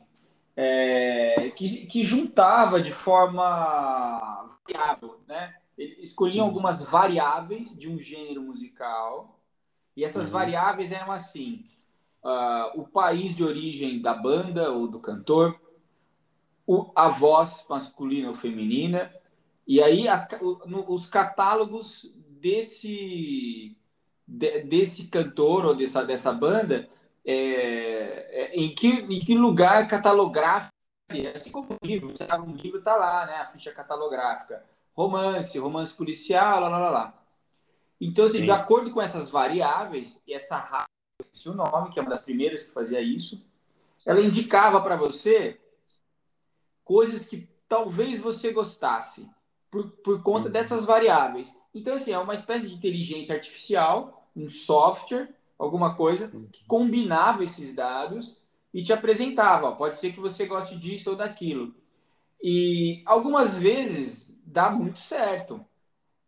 [0.56, 5.56] é, que, que juntava de forma variável, né?
[5.78, 9.40] Escolhiam algumas variáveis de um gênero musical
[9.96, 10.34] e essas uhum.
[10.34, 11.66] variáveis eram assim:
[12.24, 15.60] uh, o país de origem da banda ou do cantor,
[16.68, 19.14] o, a voz masculina ou feminina,
[19.66, 23.78] e aí as, o, no, os catálogos desse
[24.30, 26.88] de, desse cantor ou dessa, dessa banda,
[27.26, 30.72] é, é, em, que, em que lugar catalográfico,
[31.34, 32.48] assim como um livro, sabe?
[32.48, 33.36] um livro está lá, né?
[33.38, 34.64] a ficha catalográfica,
[34.96, 37.24] romance, romance policial, lá, lá, lá, lá.
[38.00, 40.88] Então, assim, de acordo com essas variáveis, e essa rádio,
[41.48, 43.44] o nome, que é uma das primeiras que fazia isso,
[44.06, 45.60] ela indicava para você
[46.86, 49.30] coisas que talvez você gostasse
[49.70, 51.60] por, por conta dessas variáveis.
[51.74, 57.74] Então, assim, é uma espécie de inteligência artificial um software, alguma coisa que combinava esses
[57.74, 58.42] dados
[58.74, 59.76] e te apresentava.
[59.76, 61.74] pode ser que você goste disso ou daquilo.
[62.42, 65.64] E algumas vezes dá muito certo,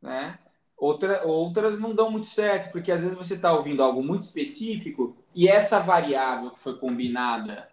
[0.02, 0.38] né?
[0.78, 5.06] Outra, outras não dão muito certo, porque às vezes você está ouvindo algo muito específico
[5.34, 7.70] e essa variável que foi combinada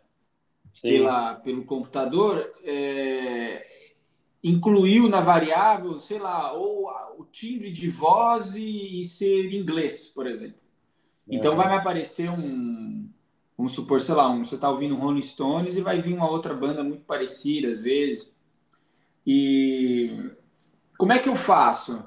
[0.83, 3.67] pela, pelo computador é,
[4.45, 6.91] incluiu na variável, sei lá, ou
[7.39, 10.59] timbre de voz e, e ser inglês, por exemplo.
[11.31, 11.57] Então é.
[11.57, 13.09] vai me aparecer um,
[13.57, 16.53] vamos supor, sei lá, um, você está ouvindo Rolling Stones e vai vir uma outra
[16.53, 18.33] banda muito parecida às vezes.
[19.25, 20.33] E
[20.99, 22.03] como é que eu faço?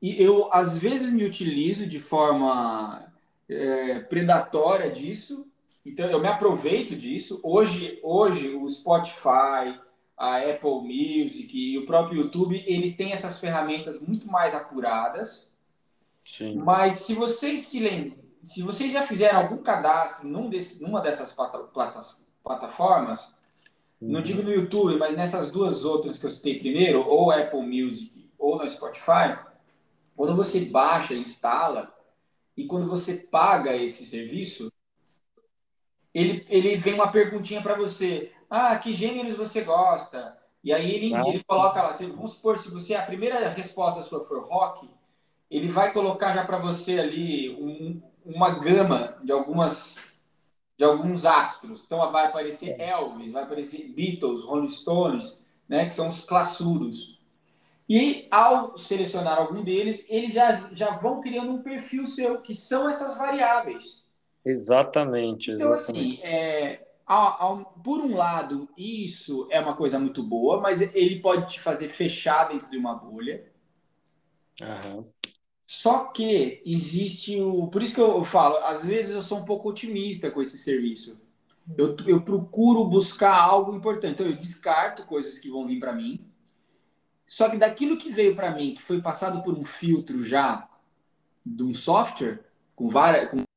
[0.00, 3.12] E eu às vezes me utilizo de forma
[3.46, 5.46] é, predatória disso.
[5.84, 7.40] Então eu me aproveito disso.
[7.42, 9.78] Hoje, hoje o Spotify,
[10.20, 15.50] a Apple Music e o próprio YouTube, eles têm essas ferramentas muito mais apuradas.
[16.22, 16.56] Sim.
[16.56, 21.34] Mas se vocês se lembram, se vocês já fizeram algum cadastro num desse, numa dessas
[22.44, 23.34] plataformas,
[23.98, 24.10] uhum.
[24.10, 28.30] não digo no YouTube, mas nessas duas outras que eu citei primeiro, ou Apple Music
[28.38, 29.38] ou no Spotify,
[30.14, 31.90] quando você baixa, instala,
[32.54, 34.78] e quando você paga esse serviço,
[36.12, 40.36] ele, ele vem uma perguntinha para você ah, que gêneros você gosta?
[40.62, 44.44] E aí ele, ele coloca lá, vamos supor, se você a primeira resposta sua for
[44.44, 44.88] rock,
[45.50, 50.10] ele vai colocar já para você ali um, uma gama de algumas
[50.76, 51.84] de alguns astros.
[51.84, 57.22] Então vai aparecer Elvis, vai aparecer Beatles, Rolling Stones, né, que são os classudos.
[57.88, 62.88] E ao selecionar algum deles, eles já, já vão criando um perfil seu, que são
[62.88, 64.04] essas variáveis.
[64.44, 65.50] Exatamente.
[65.50, 66.80] Então, assim, é,
[67.82, 72.44] por um lado, isso é uma coisa muito boa, mas ele pode te fazer fechar
[72.44, 73.50] dentro de uma bolha.
[74.62, 75.04] Uhum.
[75.66, 77.66] Só que existe o.
[77.68, 81.28] Por isso que eu falo, às vezes eu sou um pouco otimista com esse serviço.
[81.76, 84.14] Eu, eu procuro buscar algo importante.
[84.14, 86.24] Então, eu descarto coisas que vão vir para mim.
[87.26, 90.68] Só que daquilo que veio para mim, que foi passado por um filtro já
[91.44, 92.44] de um software,
[92.74, 93.30] com várias.
[93.30, 93.49] Com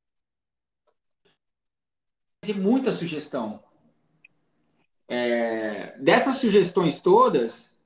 [2.52, 3.62] muita sugestão.
[5.08, 7.80] É, dessas sugestões todas,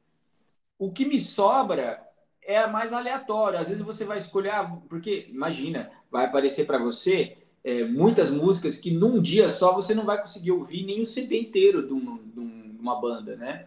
[0.78, 2.00] o que me sobra
[2.42, 3.60] é a mais aleatória.
[3.60, 7.28] Às vezes você vai escolher, ah, porque imagina, vai aparecer para você
[7.62, 11.38] é, muitas músicas que num dia só você não vai conseguir ouvir nem o CD
[11.38, 12.40] inteiro de, um, de
[12.80, 13.66] uma banda, né?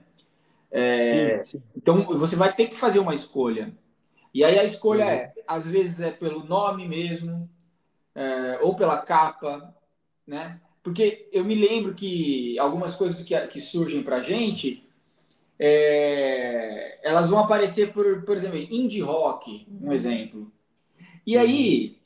[0.72, 1.64] É, sim, sim.
[1.76, 3.72] Então você vai ter que fazer uma escolha.
[4.34, 5.12] E aí a escolha uhum.
[5.12, 7.50] é, às vezes é pelo nome mesmo,
[8.16, 9.76] é, ou pela capa,
[10.26, 10.60] né?
[10.84, 14.84] Porque eu me lembro que algumas coisas que, que surgem para gente,
[15.60, 19.94] é, elas vão aparecer, por, por exemplo, indie rock, um uhum.
[19.94, 20.52] exemplo.
[21.26, 22.00] E aí,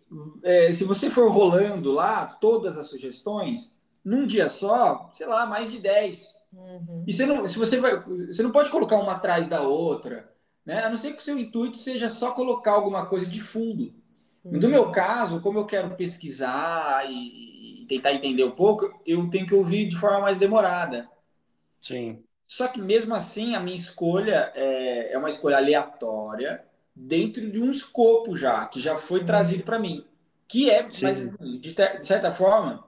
[0.44, 3.74] é, se você for rolando lá todas as sugestões,
[4.04, 6.36] num dia só, sei lá, mais de 10.
[6.54, 7.04] Uhum.
[7.08, 10.30] E você não, se você, vai, você não pode colocar uma atrás da outra,
[10.66, 10.84] né?
[10.84, 13.94] A não ser que o seu intuito seja só colocar alguma coisa de fundo.
[14.44, 14.60] Uhum.
[14.60, 17.55] No meu caso, como eu quero pesquisar e
[17.88, 21.10] tentar entender um pouco, eu tenho que ouvir de forma mais demorada.
[21.82, 22.24] Sim.
[22.48, 26.64] Só que mesmo assim, a minha escolha é, é uma escolha aleatória
[26.96, 30.06] dentro de um escopo já, que já foi trazido para mim.
[30.48, 31.06] Que é, Sim.
[31.06, 32.84] mas de, de, certa forma,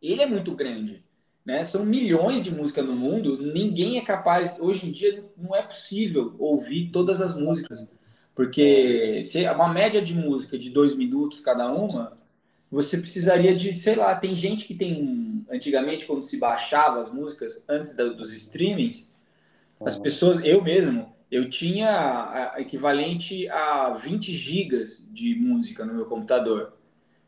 [0.00, 1.04] ele é muito grande.
[1.44, 1.62] Né?
[1.62, 6.32] São milhões de músicas no mundo, ninguém é capaz, hoje em dia não é possível
[6.38, 7.86] ouvir todas as músicas,
[8.34, 12.16] porque se é uma média de música de dois minutos cada uma,
[12.74, 17.64] você precisaria de, sei lá, tem gente que tem, antigamente quando se baixava as músicas
[17.68, 19.22] antes da, dos streamings,
[19.84, 26.72] as pessoas, eu mesmo, eu tinha equivalente a 20 gigas de música no meu computador.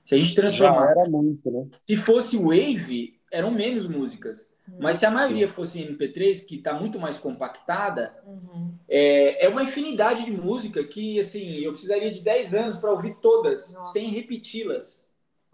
[0.04, 1.66] Se a gente transformasse, era muito, né?
[1.86, 4.48] se fosse Wave, eram menos músicas.
[4.68, 4.78] Uhum.
[4.80, 8.72] Mas se a maioria fosse MP3, que está muito mais compactada, uhum.
[8.88, 13.14] é, é uma infinidade de música que, assim, eu precisaria de 10 anos para ouvir
[13.22, 13.92] todas, Nossa.
[13.92, 15.05] sem repeti-las.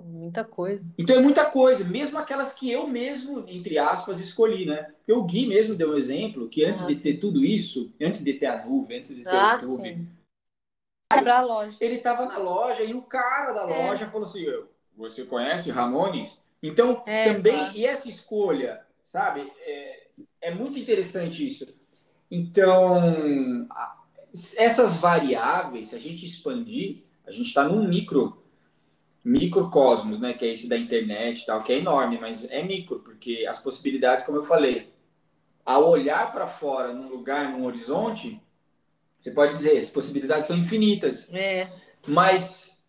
[0.05, 0.89] Muita coisa.
[0.99, 4.93] Então é muita coisa, mesmo aquelas que eu mesmo, entre aspas, escolhi, né?
[4.99, 7.03] Porque o Gui mesmo deu um exemplo que antes ah, de sim.
[7.03, 10.09] ter tudo isso, antes de ter a nuvem, antes de ter ah, o YouTube, sim.
[11.45, 11.77] Loja.
[11.79, 13.87] ele estava na loja e o cara da é.
[13.87, 14.47] loja falou assim:
[14.97, 16.43] Você conhece Ramones?
[16.63, 19.53] Então, é, também, e essa escolha, sabe?
[19.61, 20.07] É,
[20.41, 21.79] é muito interessante isso.
[22.31, 23.69] Então,
[24.57, 28.42] essas variáveis, se a gente expandir, a gente está num micro
[29.25, 33.01] microcosmos, né, que é esse da internet e tal, que é enorme, mas é micro,
[33.01, 34.93] porque as possibilidades, como eu falei,
[35.65, 38.41] ao olhar para fora num lugar, num horizonte,
[39.19, 41.33] você pode dizer, as possibilidades são infinitas.
[41.33, 41.71] É.
[42.07, 42.83] Mas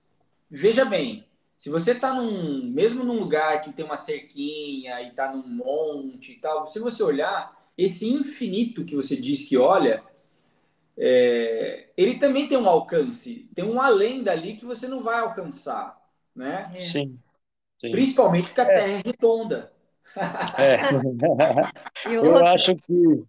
[0.50, 5.32] veja bem, se você está num, mesmo num lugar que tem uma cerquinha e está
[5.32, 10.04] num monte e tal, se você olhar, esse infinito que você diz que olha,
[10.98, 16.03] é, ele também tem um alcance, tem um além dali que você não vai alcançar,
[16.36, 16.72] né?
[16.76, 16.84] É.
[16.84, 17.18] Sim.
[17.80, 17.92] Sim.
[17.92, 18.68] Principalmente porque a é.
[18.68, 19.72] Terra é redonda.
[20.58, 20.80] É.
[22.14, 23.24] eu acho que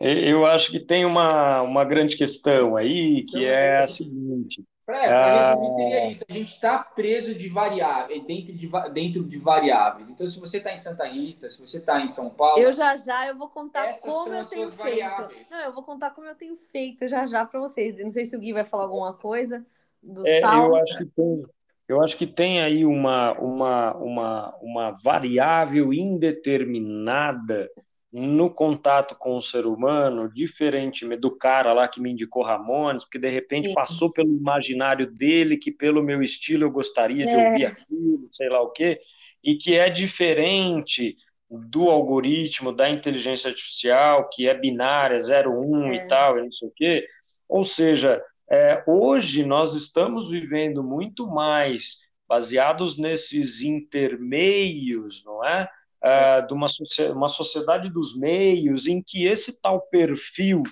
[0.00, 5.50] eu acho que tem uma, uma grande questão aí que então, é a seguinte para
[5.50, 6.24] resumir, seria isso.
[6.28, 10.10] A gente está preso de variáveis, dentro de, dentro de variáveis.
[10.10, 12.60] Então, se você está em Santa Rita, se você está em São Paulo.
[12.60, 14.76] Eu já já eu vou contar como eu tenho feito.
[14.76, 15.50] Variáveis.
[15.50, 17.96] Não, eu vou contar como eu tenho feito já já para vocês.
[17.98, 19.64] Não sei se o Gui vai falar alguma coisa
[20.02, 21.44] do é, Eu acho que tem.
[21.92, 27.68] Eu acho que tem aí uma, uma, uma, uma variável indeterminada
[28.10, 33.18] no contato com o ser humano, diferentemente do cara lá que me indicou Ramones, porque
[33.18, 33.74] de repente Sim.
[33.74, 37.48] passou pelo imaginário dele, que pelo meu estilo eu gostaria de é.
[37.48, 38.98] ouvir aquilo, sei lá o quê,
[39.44, 41.16] e que é diferente
[41.50, 45.94] do algoritmo, da inteligência artificial, que é binária, 0, 1 é.
[45.96, 47.06] e tal, não sei o quê.
[47.46, 55.68] Ou seja, é, hoje nós estamos vivendo muito mais baseados nesses intermeios, não é?
[56.02, 56.66] uh, de uma,
[57.14, 60.62] uma sociedade dos meios, em que esse tal perfil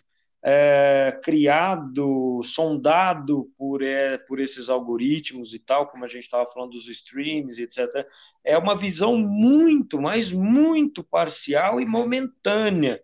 [0.42, 6.70] é, criado, sondado por, é, por esses algoritmos e tal, como a gente estava falando
[6.70, 8.06] dos streams, etc.,
[8.42, 13.00] é uma visão muito, mas muito parcial e momentânea.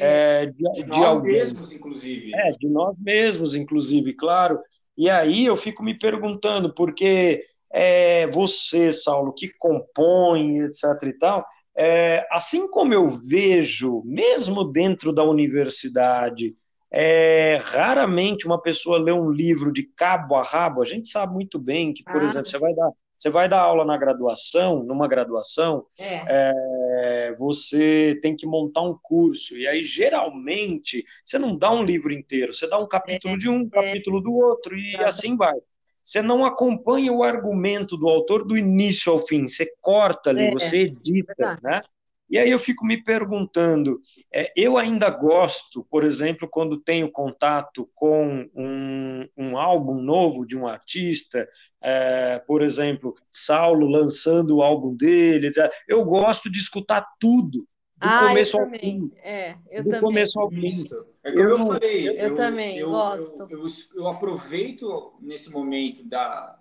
[0.00, 2.34] É, de, de, de nós mesmos, inclusive.
[2.34, 4.60] É, de nós mesmos, inclusive, claro.
[4.96, 10.84] E aí eu fico me perguntando, porque é, você, Saulo, que compõe, etc.
[11.04, 11.44] e tal,
[11.76, 16.56] é, assim como eu vejo, mesmo dentro da universidade,
[16.90, 20.80] é, raramente uma pessoa lê um livro de cabo a rabo.
[20.80, 22.24] A gente sabe muito bem que, por ah.
[22.24, 26.22] exemplo, você vai dar você vai dar aula na graduação, numa graduação, é.
[26.28, 29.58] É, você tem que montar um curso.
[29.58, 33.36] E aí, geralmente, você não dá um livro inteiro, você dá um capítulo é.
[33.36, 35.56] de um, capítulo do outro, e assim vai.
[36.04, 40.50] Você não acompanha o argumento do autor do início ao fim, você corta ali, é,
[40.52, 41.82] você edita, é né?
[42.30, 44.00] E aí eu fico me perguntando,
[44.32, 50.56] é, eu ainda gosto, por exemplo, quando tenho contato com um, um álbum novo de
[50.56, 51.48] um artista,
[51.82, 55.50] é, por exemplo, Saulo lançando o álbum dele,
[55.86, 57.66] eu gosto de escutar tudo,
[57.98, 59.10] do ah, começo ao fim.
[59.22, 60.00] É, eu do também.
[60.00, 60.84] começo ao fim.
[61.24, 62.08] É como eu, eu falei.
[62.08, 63.46] Eu, eu também eu, gosto.
[63.50, 63.66] Eu,
[63.96, 66.58] eu, aproveito nesse momento da,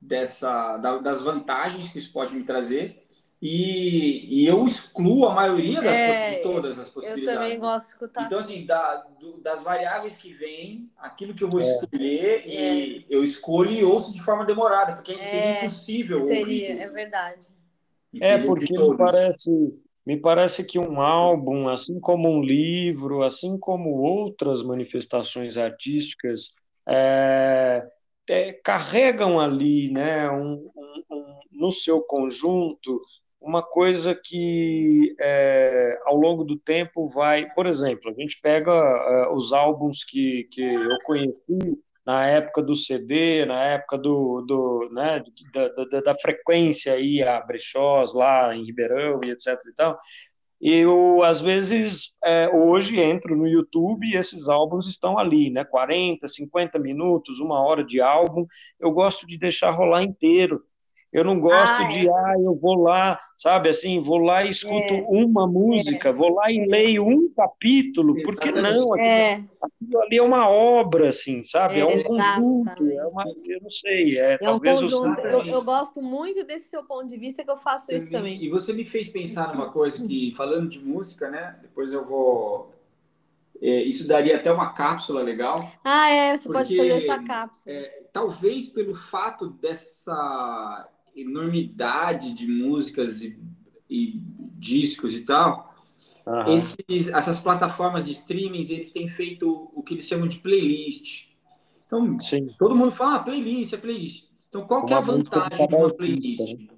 [0.00, 3.06] dessa, da, das vantagens que isso pode me trazer
[3.40, 7.36] E, e eu excluo a maioria das, é, de todas as possibilidades.
[7.36, 8.26] Eu também gosto de escutar.
[8.26, 11.64] Então, assim, da, do, das variáveis que vêm, aquilo que eu vou é.
[11.64, 12.74] escolher, é.
[12.74, 15.24] e eu escolho e ouço de forma demorada, porque é.
[15.24, 16.64] seria impossível seria, ouvir.
[16.64, 17.48] É verdade.
[18.20, 23.90] É, porque me parece, me parece que um álbum, assim como um livro, assim como
[24.00, 26.54] outras manifestações artísticas,
[26.88, 27.86] é,
[28.28, 33.00] é, carregam ali, né, um, um, um, no seu conjunto,
[33.40, 39.34] uma coisa que é, ao longo do tempo vai, por exemplo, a gente pega uh,
[39.34, 45.22] os álbuns que, que eu conheci na época do CD, na época do, do né,
[45.52, 49.98] da, da, da frequência aí a brechós lá em Ribeirão e etc e tal,
[50.60, 56.26] eu às vezes é, hoje entro no YouTube e esses álbuns estão ali, né, 40,
[56.26, 58.46] 50 minutos, uma hora de álbum,
[58.80, 60.62] eu gosto de deixar rolar inteiro,
[61.10, 62.10] eu não gosto ah, de, é.
[62.10, 65.06] ah, eu vou lá, sabe assim, vou lá e escuto é.
[65.08, 66.12] uma música, é.
[66.12, 68.92] vou lá e leio um capítulo, porque não?
[68.92, 69.44] Aquilo, é.
[69.62, 71.80] aquilo, ali é uma obra, assim, sabe?
[71.80, 75.20] É, um conjunto, é uma, eu não sei, é, talvez um conjunto.
[75.20, 78.42] Eu, eu, gosto muito desse seu ponto de vista que eu faço isso também.
[78.44, 81.56] E você me fez pensar numa coisa que, falando de música, né?
[81.62, 82.70] Depois eu vou
[83.60, 85.72] é, isso daria até uma cápsula legal.
[85.82, 87.74] Ah, é, você porque, pode fazer essa cápsula.
[87.74, 93.38] É, talvez pelo fato dessa enormidade de músicas e,
[93.88, 94.20] e
[94.54, 95.74] discos e tal,
[96.26, 96.54] uhum.
[96.54, 101.28] esses, essas plataformas de streaming eles têm feito o que eles chamam de playlist.
[101.86, 102.48] Então, Sim.
[102.58, 104.26] todo mundo fala ah, playlist, é playlist.
[104.48, 106.54] Então, qual que é a vantagem de uma playlist?
[106.54, 106.68] Né?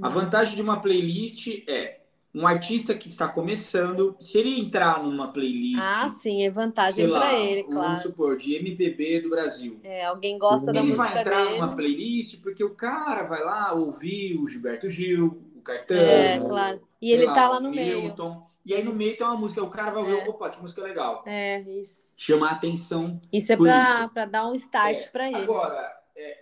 [0.00, 2.01] A vantagem de uma playlist é
[2.34, 5.82] um artista que está começando, se ele entrar numa playlist.
[5.82, 7.88] Ah, sim, é vantagem para ele, claro.
[7.88, 9.78] Vamos supor, de MPB do Brasil.
[9.84, 11.18] É, alguém gosta ele da música dele.
[11.18, 11.60] Ele vai entrar dele.
[11.60, 16.00] numa playlist porque o cara vai lá ouvir o Gilberto Gil, o Caetano.
[16.00, 16.80] É, claro.
[17.02, 18.46] E ele lá, tá lá no Milton, meio.
[18.64, 20.28] E aí no meio tem uma música, o cara vai ver, é.
[20.28, 21.22] opa, que música legal.
[21.26, 22.14] É, isso.
[22.16, 23.20] Chama a atenção.
[23.30, 25.08] Isso é para dar um start é.
[25.08, 25.36] para ele.
[25.36, 26.38] Agora, é,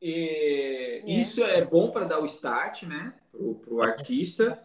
[0.00, 4.62] é, isso é bom para dar o start, né, pro, pro artista.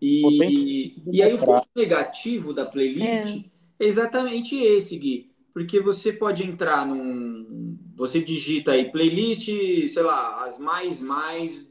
[0.00, 3.84] E, e aí o ponto negativo da playlist é.
[3.84, 5.30] é exatamente esse, Gui.
[5.52, 7.78] Porque você pode entrar num.
[7.96, 9.46] Você digita aí playlist,
[9.88, 11.68] sei lá, as mais, mais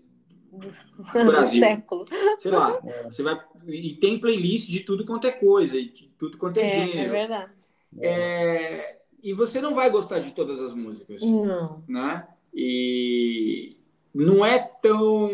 [0.51, 1.59] do Brasil.
[1.59, 2.05] século.
[2.39, 2.79] Sei lá.
[2.85, 3.03] É.
[3.03, 6.65] Você vai, e tem playlist de tudo quanto é coisa, de tudo quanto é, é,
[6.65, 6.99] é gênero.
[6.99, 7.51] É verdade.
[7.99, 11.21] É, e você não vai gostar de todas as músicas.
[11.21, 11.83] Não.
[11.87, 12.27] Né?
[12.53, 13.77] E
[14.13, 15.29] não é tão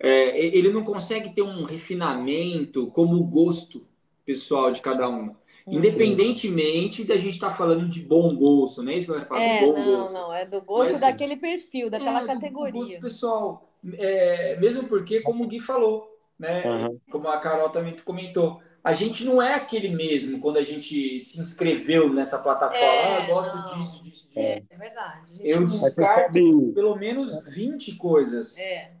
[0.00, 3.86] é, ele não consegue ter um refinamento como o gosto
[4.24, 5.34] pessoal de cada um.
[5.66, 9.42] Independentemente da gente estar tá falando de bom gosto, não é isso que vai falar
[9.42, 10.12] é, bom não, gosto.
[10.14, 12.72] Não, é do gosto Mas, daquele perfil, daquela é, categoria.
[12.72, 13.68] Do, gosto pessoal.
[13.94, 16.64] É, mesmo porque, como o Gui falou, né?
[16.64, 16.98] Uhum.
[17.10, 21.40] Como a Carol também comentou, a gente não é aquele mesmo quando a gente se
[21.40, 22.78] inscreveu nessa plataforma.
[22.78, 23.64] É, ah, eu gosto não.
[23.66, 24.30] disso, disso, disso.
[24.36, 25.32] É, é verdade.
[25.40, 28.56] Eu descarto pelo menos 20 coisas.
[28.56, 28.92] É.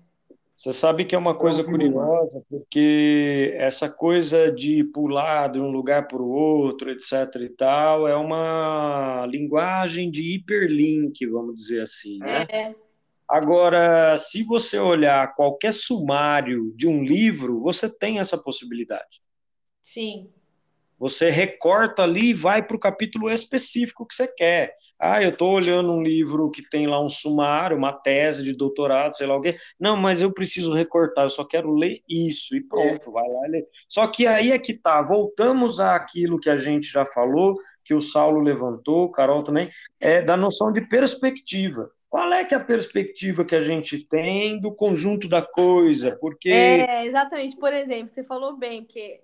[0.58, 6.08] Você sabe que é uma coisa curiosa, porque essa coisa de pular de um lugar
[6.08, 7.32] para o outro, etc.
[7.42, 12.18] e tal, é uma linguagem de hiperlink, vamos dizer assim.
[12.18, 12.42] Né?
[12.48, 12.74] É.
[13.28, 19.22] Agora, se você olhar qualquer sumário de um livro, você tem essa possibilidade.
[19.80, 20.28] Sim.
[20.98, 24.74] Você recorta ali e vai para o capítulo específico que você quer.
[24.98, 29.16] Ah, eu estou olhando um livro que tem lá um sumário, uma tese de doutorado,
[29.16, 29.56] sei lá o quê.
[29.78, 33.12] Não, mas eu preciso recortar, eu só quero ler isso e pronto, é.
[33.12, 33.66] vai lá ler.
[33.88, 38.00] Só que aí é que tá, voltamos àquilo que a gente já falou, que o
[38.00, 39.70] Saulo levantou, o Carol também,
[40.00, 41.90] é da noção de perspectiva.
[42.10, 46.16] Qual é que é a perspectiva que a gente tem do conjunto da coisa?
[46.20, 47.56] Porque É, exatamente.
[47.56, 49.20] Por exemplo, você falou bem que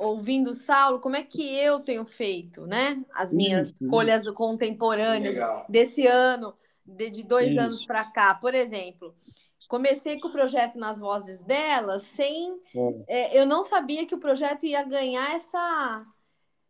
[0.00, 3.04] ouvindo o Saulo, como é que eu tenho feito, né?
[3.14, 3.84] As minhas Isso.
[3.84, 5.66] escolhas contemporâneas Legal.
[5.68, 7.60] desse ano, de, de dois Isso.
[7.60, 8.34] anos para cá.
[8.34, 9.14] Por exemplo,
[9.68, 12.58] comecei com o projeto nas vozes delas sem.
[12.74, 13.36] É.
[13.36, 16.06] É, eu não sabia que o projeto ia ganhar essa.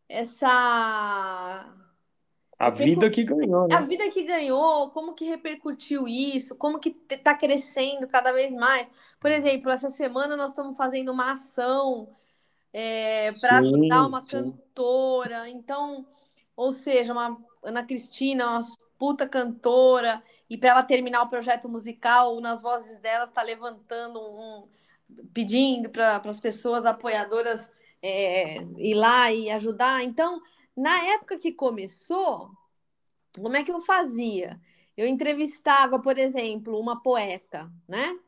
[0.09, 1.73] essa
[2.59, 3.77] a vida que ganhou, né?
[3.77, 8.87] A vida que ganhou, como que repercutiu isso, como que está crescendo cada vez mais.
[9.21, 12.09] Por exemplo, essa semana nós estamos fazendo uma ação
[12.73, 14.31] é, para ajudar uma sim.
[14.31, 15.49] cantora.
[15.49, 16.07] Então,
[16.57, 18.61] ou seja, uma Ana Cristina, uma
[18.99, 24.69] puta cantora, e para ela terminar o projeto musical, nas vozes dela, está levantando um.
[25.33, 27.71] pedindo para as pessoas apoiadoras
[28.03, 30.03] é, ir lá e ajudar.
[30.03, 30.41] Então,
[30.77, 32.51] na época que começou,
[33.35, 34.61] como é que eu fazia?
[34.97, 38.19] Eu entrevistava, por exemplo, uma poeta, né?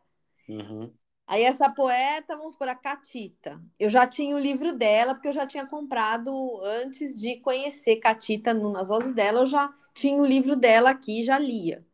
[0.49, 0.93] Uhum.
[1.27, 3.61] Aí essa poeta, vamos por a Catita.
[3.79, 8.53] Eu já tinha o livro dela, porque eu já tinha comprado antes de conhecer Catita
[8.53, 11.85] nas vozes dela, eu já tinha o livro dela aqui, já lia.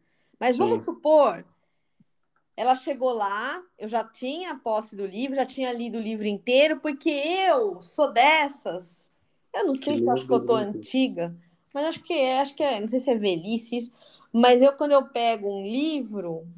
[0.40, 0.62] Mas Sim.
[0.62, 1.44] vamos supor,
[2.58, 6.26] ela chegou lá, eu já tinha a posse do livro, já tinha lido o livro
[6.26, 9.12] inteiro, porque eu sou dessas.
[9.54, 11.36] Eu não sei que se acho que eu tô antiga,
[11.72, 13.92] mas acho que é, acho que é, não sei se é velhice isso,
[14.32, 16.48] mas eu quando eu pego um livro,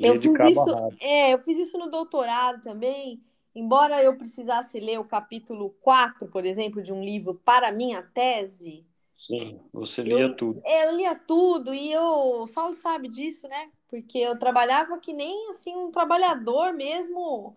[0.00, 3.22] eu fiz isso, é, eu fiz isso no doutorado também.
[3.54, 8.02] Embora eu precisasse ler o capítulo 4, por exemplo, de um livro para a minha
[8.02, 8.86] tese.
[9.16, 10.62] Sim, você lia eu, tudo.
[10.64, 13.70] É, eu lia tudo e eu, o Saulo sabe disso, né?
[13.88, 17.56] Porque eu trabalhava que nem assim um trabalhador mesmo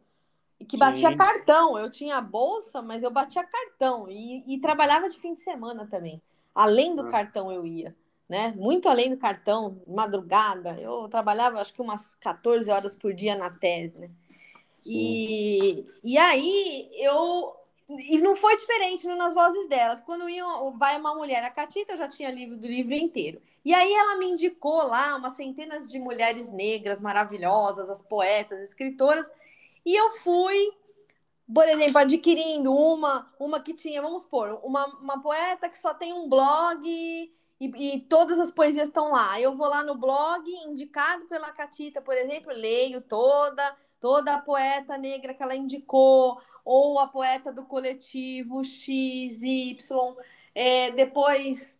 [0.67, 1.17] que batia Sim.
[1.17, 1.77] cartão.
[1.77, 6.21] Eu tinha bolsa, mas eu batia cartão e, e trabalhava de fim de semana também.
[6.53, 7.09] Além do ah.
[7.09, 7.95] cartão eu ia
[8.33, 8.51] né?
[8.57, 10.75] Muito além do cartão, madrugada.
[10.81, 14.09] Eu trabalhava acho que umas 14 horas por dia na tese, né?
[14.87, 17.55] E, e aí eu
[17.87, 20.01] e não foi diferente nas vozes delas.
[20.01, 20.43] Quando ia,
[20.75, 23.39] vai uma mulher, a Catita eu já tinha livro do livro inteiro.
[23.63, 29.29] E aí ela me indicou lá umas centenas de mulheres negras maravilhosas, as poetas, escritoras,
[29.85, 30.71] e eu fui,
[31.53, 36.11] por exemplo, adquirindo uma, uma que tinha, vamos supor, uma, uma poeta que só tem
[36.13, 37.31] um blog
[37.63, 39.39] e, e, todas as poesias estão lá.
[39.39, 44.97] Eu vou lá no blog, indicado pela Catita, por exemplo, leio toda, toda a poeta
[44.97, 50.15] negra que ela indicou, ou a poeta do coletivo X, Y.
[50.53, 51.79] É, depois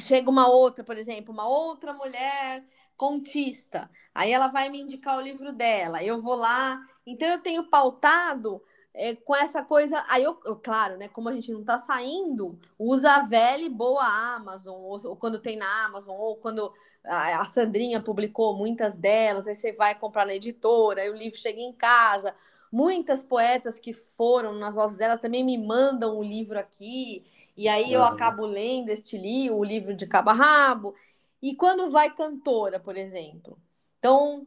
[0.00, 2.64] chega uma outra, por exemplo, uma outra mulher
[2.96, 3.90] contista.
[4.14, 6.02] Aí ela vai me indicar o livro dela.
[6.02, 6.80] Eu vou lá.
[7.06, 8.62] Então eu tenho pautado
[8.94, 10.04] é, com essa coisa.
[10.08, 11.08] Aí eu, eu, claro, né?
[11.08, 14.04] Como a gente não está saindo, usa a velha e boa
[14.36, 16.72] Amazon, ou, ou, quando tem na Amazon, ou quando
[17.04, 21.38] a, a, Sandrinha publicou muitas delas, aí você vai comprar na editora, aí o livro
[21.38, 22.34] chega em casa.
[22.72, 27.24] Muitas poetas que foram nas vozes delas também me mandam o livro aqui,
[27.56, 30.94] e aí eu acabo lendo este livro, o livro de cabo a rabo.
[31.42, 33.58] E quando vai cantora, por exemplo.
[33.98, 34.46] Então,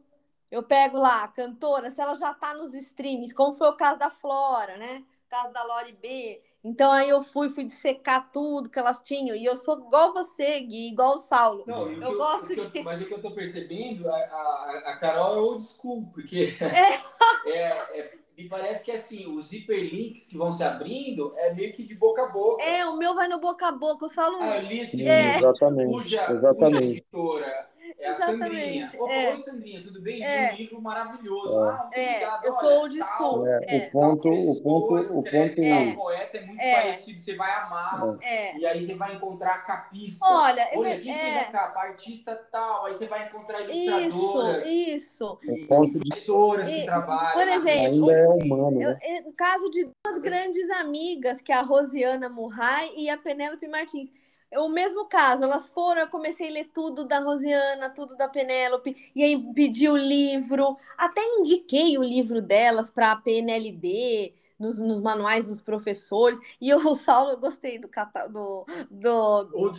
[0.50, 3.98] eu pego lá a cantora, se ela já está nos streams, como foi o caso
[3.98, 5.04] da Flora, né?
[5.26, 6.40] O caso da Lori B.
[6.64, 9.36] Então aí eu fui, fui dissecar tudo que elas tinham.
[9.36, 11.64] E eu sou igual você, Gui, igual o Saulo.
[11.66, 12.78] Não, eu, gosto de.
[12.78, 16.56] Eu, mas o que eu tô percebendo, a, a, a Carol é old school, porque
[16.60, 16.98] é.
[17.46, 21.82] é, é me parece que assim, os hiperlinks que vão se abrindo é meio que
[21.82, 22.62] de boca a boca.
[22.62, 24.38] É, o meu vai no boca a boca, o Saulo.
[24.40, 25.36] Ah, li esse é.
[25.36, 25.92] Exatamente.
[25.92, 26.76] Cuja, exatamente.
[26.76, 27.68] cuja editora
[27.98, 28.84] é Exatamente.
[28.84, 29.12] a Sandrinha.
[29.12, 29.30] É.
[29.30, 30.22] Oi, Sandrinha, tudo bem?
[30.22, 30.52] É.
[30.52, 31.64] Um livro maravilhoso.
[31.92, 32.24] É.
[32.24, 32.46] Ah, é.
[32.48, 33.46] Eu sou o disco.
[33.46, 33.86] É.
[33.88, 35.60] O ponto, o ponto, o ponto.
[35.62, 35.94] É.
[35.94, 38.18] poeta é muito parecido, você vai amar.
[38.22, 38.56] É.
[38.56, 40.24] E aí você vai encontrar a capista.
[40.26, 41.80] Olha, Olha quem fez a capa?
[41.80, 42.86] Artista tal.
[42.86, 44.64] Aí você vai encontrar ilustradoras.
[44.64, 45.38] Isso, isso.
[45.48, 47.32] O ponto de pessoas que trabalham.
[47.32, 48.78] Por exemplo, ainda é humano.
[48.78, 48.98] Né?
[49.02, 54.12] Eu, caso de duas grandes amigas, que é a Rosiana Murray e a Penélope Martins
[54.56, 58.96] o mesmo caso, elas foram, eu comecei a ler tudo da Rosiana, tudo da Penélope,
[59.14, 65.00] e aí pedi o livro, até indiquei o livro delas para a PNLD, nos, nos,
[65.00, 67.88] manuais dos professores, e eu, o Saulo, eu gostei do,
[68.30, 69.72] do, do,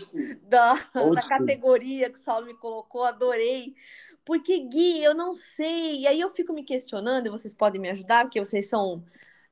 [0.44, 3.74] da, da categoria que o Saulo me colocou, adorei,
[4.24, 6.02] porque, Gui, eu não sei.
[6.02, 9.04] E aí eu fico me questionando, e vocês podem me ajudar, porque vocês são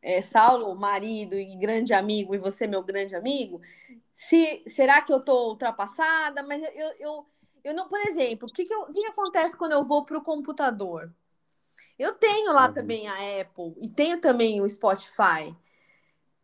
[0.03, 3.59] é, Saulo, marido e grande amigo, e você, meu grande amigo
[4.17, 6.41] se será que eu estou ultrapassada?
[6.41, 7.25] Mas eu, eu,
[7.63, 10.17] eu não, por exemplo, o que, que, eu, que, que acontece quando eu vou para
[10.17, 11.13] o computador?
[11.99, 12.73] Eu tenho lá uhum.
[12.73, 15.55] também a Apple e tenho também o Spotify.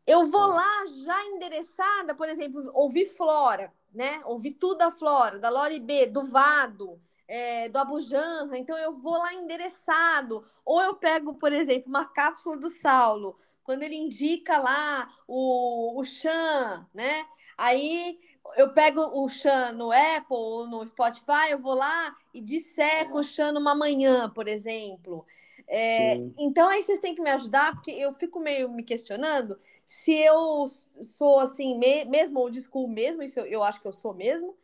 [0.06, 4.22] Eu vou lá já endereçada, por exemplo, ouvir Flora, né?
[4.26, 8.56] Ouvir tudo da Flora, da Lori B, do Vado, é, do Abujanra.
[8.56, 10.46] Então eu vou lá endereçado.
[10.64, 16.06] Ou eu pego, por exemplo, uma cápsula do Saulo, quando ele indica lá o, o
[16.06, 17.26] Chan, né?
[17.58, 18.20] Aí
[18.58, 23.24] eu pego o Chan no Apple ou no Spotify, eu vou lá e disseco o
[23.24, 25.26] Chan numa manhã, por exemplo.
[25.68, 30.14] É, então aí vocês têm que me ajudar, porque eu fico meio me questionando se
[30.14, 30.66] eu
[31.02, 34.56] sou assim, me, mesmo ou school mesmo, isso eu, eu, acho que eu sou mesmo,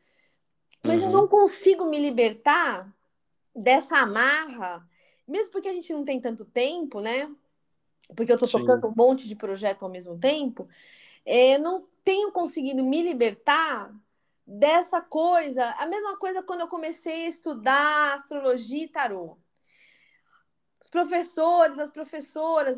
[0.83, 1.07] mas uhum.
[1.07, 2.93] eu não consigo me libertar
[3.55, 4.87] dessa amarra,
[5.27, 7.29] mesmo porque a gente não tem tanto tempo, né?
[8.15, 8.53] Porque eu tô Sim.
[8.53, 10.67] tocando um monte de projeto ao mesmo tempo,
[11.25, 13.93] é, não tenho conseguido me libertar
[14.45, 15.63] dessa coisa.
[15.77, 19.37] A mesma coisa quando eu comecei a estudar astrologia e tarô.
[20.81, 22.77] Os professores, as professoras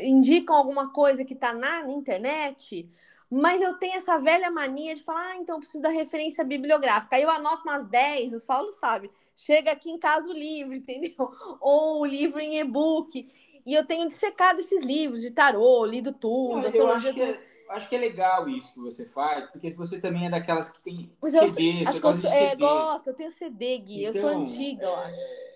[0.00, 2.88] indicam alguma coisa que está na internet,
[3.30, 7.16] mas eu tenho essa velha mania de falar, ah, então eu preciso da referência bibliográfica.
[7.16, 9.10] Aí eu anoto umas 10, o Saulo sabe.
[9.34, 11.32] chega aqui em casa o livro, entendeu?
[11.58, 13.26] Ou o livro em e-book.
[13.64, 16.66] E eu tenho dissecado esses livros de tarô, lido tudo.
[16.66, 17.40] eu acho que,
[17.72, 21.10] acho que é legal isso que você faz, porque você também é daquelas que tem
[21.20, 22.56] Mas CD, eu, você gosta de é, CD.
[22.56, 25.14] gosto, eu tenho CD, Gui, então, eu sou então, antiga, eu acho.
[25.14, 25.52] É,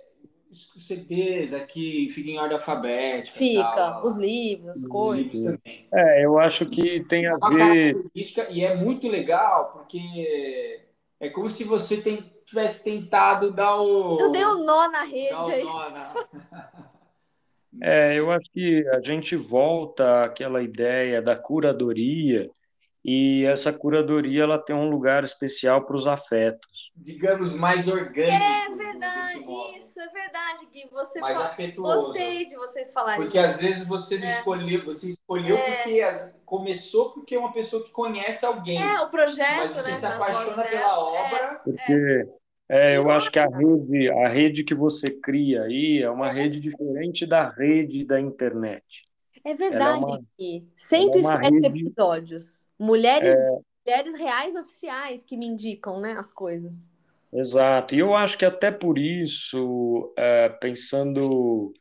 [0.78, 3.36] CDs aqui fica em ordem alfabética.
[3.36, 5.38] Fica, os livros, as coisas.
[5.38, 5.88] Livros também.
[5.92, 7.94] É, eu acho que tem a é ver.
[8.50, 10.80] E é muito legal, porque
[11.20, 14.18] é como se você tem, tivesse tentado dar o.
[14.18, 15.64] Eu dei um nó na rede aí.
[15.64, 16.14] Nó na...
[17.82, 22.48] é, eu acho que a gente volta àquela ideia da curadoria
[23.08, 26.90] e essa curadoria ela tem um lugar especial para os afetos.
[26.96, 28.42] Digamos, mais orgânico.
[28.42, 29.44] É verdade,
[29.78, 30.88] isso, é verdade, Gui.
[30.90, 31.48] Você mais fala...
[31.50, 32.06] afetuoso.
[32.06, 34.26] Gostei de vocês falarem Porque às vezes você é.
[34.26, 35.70] escolheu, você escolheu é.
[35.70, 36.34] porque as...
[36.44, 38.82] começou porque é uma pessoa que conhece alguém.
[38.82, 41.46] É, o projeto, Mas você né, se apaixona pela obra.
[41.46, 42.28] É, porque
[42.68, 46.58] é, eu acho que a rede, a rede que você cria aí é uma rede
[46.58, 49.06] diferente da rede da internet.
[49.44, 50.02] É verdade.
[50.02, 50.20] É uma,
[50.76, 51.66] 107 é rede...
[51.66, 52.66] episódios.
[52.78, 53.58] Mulheres, é...
[53.86, 56.88] mulheres reais oficiais que me indicam né, as coisas.
[57.32, 57.94] Exato.
[57.94, 61.72] E eu acho que até por isso, é, pensando,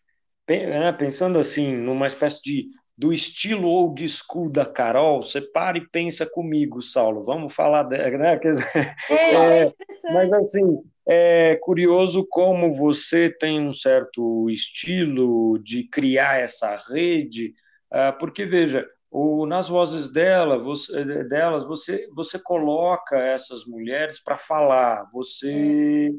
[0.47, 5.87] né, pensando assim, numa espécie de do estilo old school da Carol, você para e
[5.87, 7.23] pensa comigo, Saulo.
[7.23, 8.39] Vamos falar dela, né?
[9.09, 9.73] É, é,
[10.13, 17.53] mas assim, é curioso como você tem um certo estilo de criar essa rede,
[17.91, 18.87] ah, porque veja,
[19.17, 25.09] o, nas vozes dela, você, delas, você, você coloca essas mulheres para falar.
[25.13, 26.13] Você,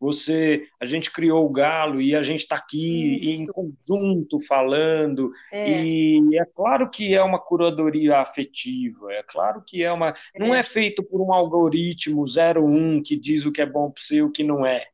[0.00, 3.44] você, a gente criou o galo e a gente está aqui Isso.
[3.44, 5.30] em conjunto falando.
[5.52, 5.84] É.
[5.84, 9.12] E é claro que é uma curadoria afetiva.
[9.12, 10.38] É claro que é uma, é.
[10.40, 14.16] não é feito por um algoritmo 01 que diz o que é bom para você
[14.16, 14.84] e o que não é.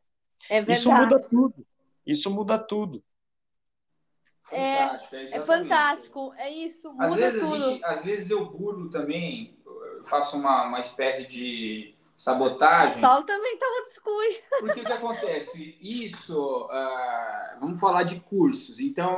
[0.51, 0.79] É verdade.
[0.79, 1.67] Isso muda tudo.
[2.07, 3.03] Isso muda tudo.
[4.51, 7.71] É, fantástico, é, é, fantástico, é isso, muda às vezes tudo.
[7.71, 9.57] Gente, às vezes eu burlo também,
[10.05, 12.97] faço uma, uma espécie de sabotagem.
[12.97, 14.27] O sol também está muito escuro.
[14.59, 15.79] Porque o que acontece?
[15.81, 18.81] Isso, uh, vamos falar de cursos.
[18.81, 19.13] Então,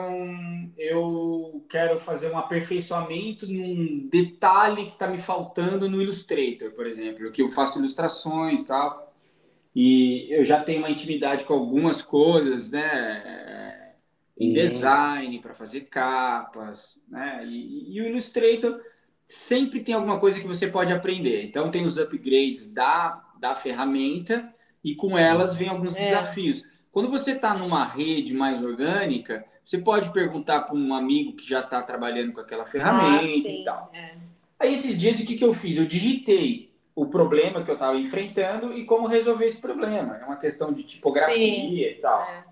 [0.76, 7.30] eu quero fazer um aperfeiçoamento num detalhe que está me faltando no Illustrator, por exemplo,
[7.32, 9.10] que eu faço ilustrações e tal.
[9.74, 13.49] E eu já tenho uma intimidade com algumas coisas, né?
[14.40, 17.44] Em design, para fazer capas, né?
[17.46, 18.80] E, e, o Illustrator
[19.26, 21.44] sempre tem alguma coisa que você pode aprender.
[21.44, 26.06] Então, tem os upgrades da, da ferramenta e com elas vem alguns é.
[26.06, 26.64] desafios.
[26.90, 31.60] Quando você está numa rede mais orgânica, você pode perguntar para um amigo que já
[31.60, 33.90] está trabalhando com aquela ferramenta ah, e tal.
[33.94, 34.16] É.
[34.58, 35.76] Aí, esses dias, o que, que eu fiz?
[35.76, 40.16] Eu digitei o problema que eu estava enfrentando e como resolver esse problema.
[40.16, 41.78] É uma questão de tipografia sim.
[41.78, 42.22] e tal.
[42.22, 42.49] É.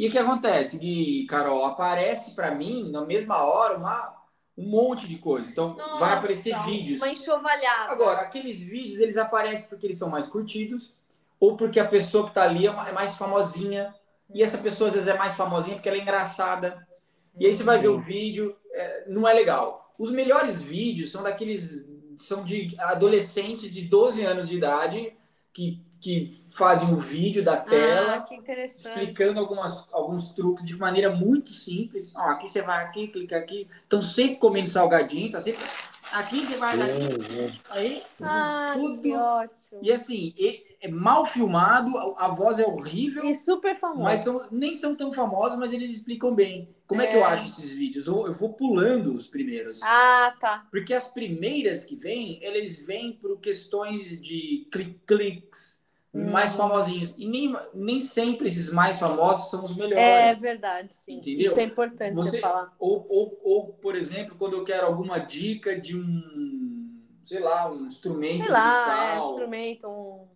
[0.00, 0.78] E o que acontece?
[0.78, 4.16] Que, Carol, aparece para mim, na mesma hora, uma,
[4.56, 5.50] um monte de coisa.
[5.50, 7.02] Então, Nossa, vai aparecer vídeos.
[7.02, 7.92] Uma enxovalhada.
[7.92, 10.94] Agora, aqueles vídeos, eles aparecem porque eles são mais curtidos
[11.38, 13.94] ou porque a pessoa que está ali é, é mais famosinha.
[14.32, 16.88] E essa pessoa, às vezes, é mais famosinha porque ela é engraçada.
[17.38, 17.82] E aí você vai Sim.
[17.82, 19.92] ver o vídeo, é, não é legal.
[19.98, 21.86] Os melhores vídeos são daqueles...
[22.16, 25.14] São de adolescentes de 12 anos de idade
[25.52, 31.10] que que fazem o um vídeo da tela, ah, explicando algumas, alguns truques de maneira
[31.14, 32.14] muito simples.
[32.16, 33.68] Ó, aqui você vai aqui, clica aqui.
[33.82, 35.60] Estão sempre comendo salgadinho, tá sempre.
[36.12, 37.60] Aqui você vai aqui.
[37.70, 39.00] Aí, ah, tudo.
[39.00, 39.80] Que ótimo.
[39.82, 40.34] E assim,
[40.80, 43.24] é mal filmado, a, voz é horrível.
[43.24, 44.02] E super famoso.
[44.02, 46.74] Mas são, nem são tão famosos, mas eles explicam bem.
[46.86, 48.06] Como é, é que eu acho esses vídeos?
[48.06, 49.80] Eu, eu, vou pulando os primeiros.
[49.82, 50.66] Ah, tá.
[50.70, 54.66] Porque as primeiras que vêm, eles vêm por questões de
[55.06, 55.80] cliques
[56.12, 56.56] mais hum.
[56.56, 57.14] famosinhos.
[57.16, 60.02] E nem, nem sempre esses mais famosos são os melhores.
[60.02, 61.18] É verdade, sim.
[61.18, 61.46] Entendeu?
[61.46, 62.74] Isso é importante você, você falar.
[62.78, 67.86] Ou, ou, ou, por exemplo, quando eu quero alguma dica de um, sei lá, um
[67.86, 70.26] instrumento sei lá, é, instrumento, um...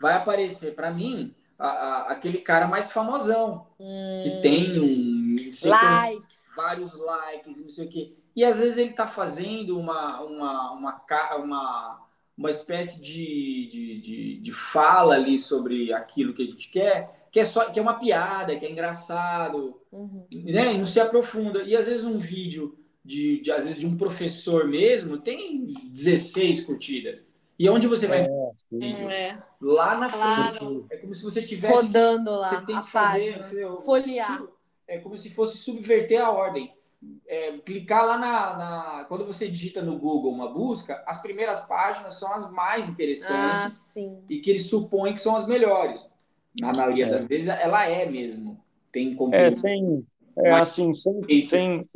[0.00, 4.20] vai aparecer para mim a, a, aquele cara mais famosão, hum.
[4.22, 5.24] que tem um...
[5.64, 6.44] Likes.
[6.56, 8.16] Vários likes, não sei o quê.
[8.34, 11.02] E às vezes ele está fazendo uma, uma, uma,
[11.36, 12.04] uma
[12.36, 17.40] uma espécie de, de, de, de, fala ali sobre aquilo que a gente quer, que
[17.40, 20.26] é só que é uma piada, que é engraçado, uhum.
[20.32, 20.74] né?
[20.74, 21.62] E não se aprofunda.
[21.62, 26.64] E às vezes um vídeo de, de, às vezes de um professor mesmo tem 16
[26.64, 27.24] curtidas.
[27.56, 28.26] E onde você vai?
[28.80, 29.42] É, é.
[29.60, 30.58] Lá na frente.
[30.58, 30.86] Claro.
[30.90, 32.48] É como se você tivesse rodando lá.
[32.48, 34.42] Você tem que fazer, fazer folhear.
[34.88, 36.74] É como se fosse subverter a ordem
[37.26, 42.18] é, clicar lá na, na, Quando você digita no Google uma busca, as primeiras páginas
[42.18, 46.08] são as mais interessantes ah, e que ele supõe que são as melhores.
[46.60, 47.10] Na maioria é.
[47.10, 48.62] das vezes, ela é mesmo.
[48.92, 49.34] Tem é, conteúdo.
[49.34, 50.06] É, sem,
[50.38, 51.86] é assim, sem, sem,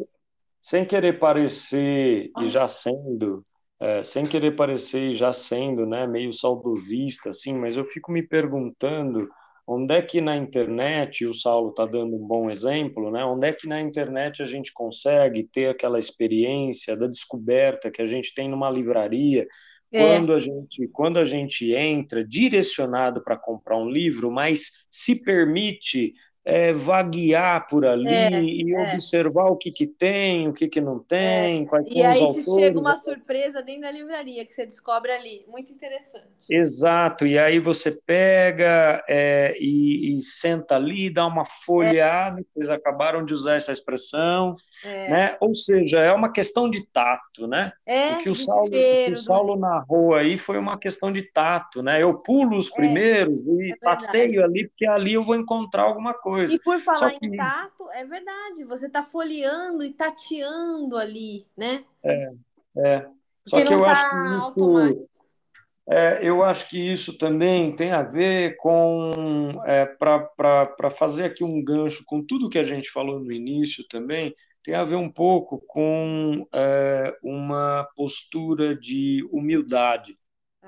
[0.60, 3.44] sem querer parecer e já sendo,
[3.78, 8.22] é, sem querer parecer e já sendo, né, meio saudosista, assim, mas eu fico me
[8.22, 9.28] perguntando
[9.70, 13.52] onde é que na internet, o Saulo está dando um bom exemplo, né, onde é
[13.52, 18.48] que na internet a gente consegue ter aquela experiência da descoberta que a gente tem
[18.48, 19.46] numa livraria,
[19.92, 20.02] é.
[20.02, 26.14] quando a gente quando a gente entra direcionado para comprar um livro, mas se permite
[26.48, 28.94] é, vaguear por ali é, e é.
[28.94, 31.00] observar o que, que tem, o que, que não é.
[31.06, 35.44] tem, quais E aí te chega uma surpresa dentro da livraria que você descobre ali,
[35.46, 36.26] muito interessante.
[36.50, 43.26] Exato, e aí você pega é, e, e, senta ali, dá uma folheada, vocês acabaram
[43.26, 45.36] de usar essa expressão, né?
[45.40, 47.72] ou seja, é uma questão de tato, né?
[47.86, 51.22] o que o Saulo, cheiro, o, que o Saulo narrou aí foi uma questão de
[51.22, 52.02] tato, né?
[52.02, 56.54] Eu pulo os primeiros e pateio ali, porque ali eu vou encontrar alguma coisa coisa.
[56.54, 57.26] E por falar que...
[57.26, 61.84] em tato, é verdade, você está folheando e tateando ali, né?
[62.04, 62.32] É,
[62.76, 63.06] é.
[63.46, 65.08] Só Porque que eu tá acho que isso,
[65.90, 71.62] é, eu acho que isso também tem a ver com, é, para fazer aqui um
[71.62, 74.34] gancho com tudo que a gente falou no início também,
[74.68, 80.18] tem a ver um pouco com é, uma postura de humildade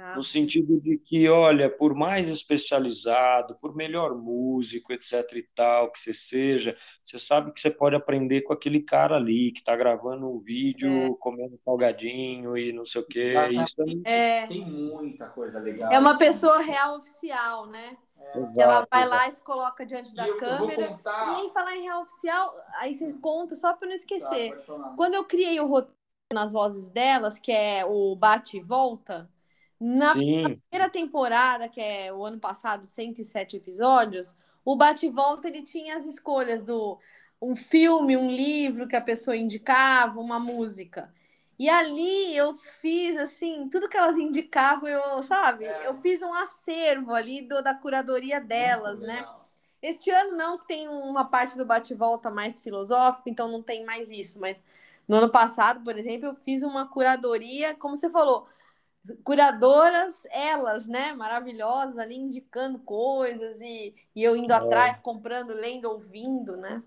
[0.00, 0.16] ah.
[0.16, 6.00] No sentido de que, olha, por mais especializado, por melhor músico, etc e tal, que
[6.00, 6.74] você seja,
[7.04, 10.88] você sabe que você pode aprender com aquele cara ali que está gravando um vídeo,
[10.88, 11.14] é.
[11.18, 13.34] comendo salgadinho e não sei o quê.
[13.52, 14.46] Isso é...
[14.46, 15.92] Tem muita coisa legal.
[15.92, 17.96] É uma pessoa real oficial, né?
[18.34, 18.62] É.
[18.62, 20.88] ela vai lá e se coloca diante da câmera.
[20.88, 21.26] Contar...
[21.26, 24.56] E aí, falar em real oficial, aí você conta só para não esquecer.
[24.64, 25.94] Tá, Quando eu criei o roteiro
[26.32, 29.28] nas vozes delas, que é o bate e volta,
[29.80, 36.04] na primeira temporada, que é o ano passado, 107 episódios, o bate-volta ele tinha as
[36.04, 36.98] escolhas do
[37.40, 41.10] um filme, um livro que a pessoa indicava, uma música.
[41.58, 45.64] E ali eu fiz assim, tudo que elas indicavam, eu, sabe?
[45.64, 45.86] É.
[45.86, 49.26] Eu fiz um acervo ali do, da curadoria delas, né?
[49.82, 54.38] Este ano não tem uma parte do bate-volta mais filosófico, então não tem mais isso,
[54.38, 54.62] mas
[55.08, 58.46] no ano passado, por exemplo, eu fiz uma curadoria, como você falou,
[59.24, 64.56] curadoras, elas, né, maravilhosas, ali indicando coisas e, e eu indo é.
[64.56, 66.82] atrás, comprando, lendo, ouvindo, né?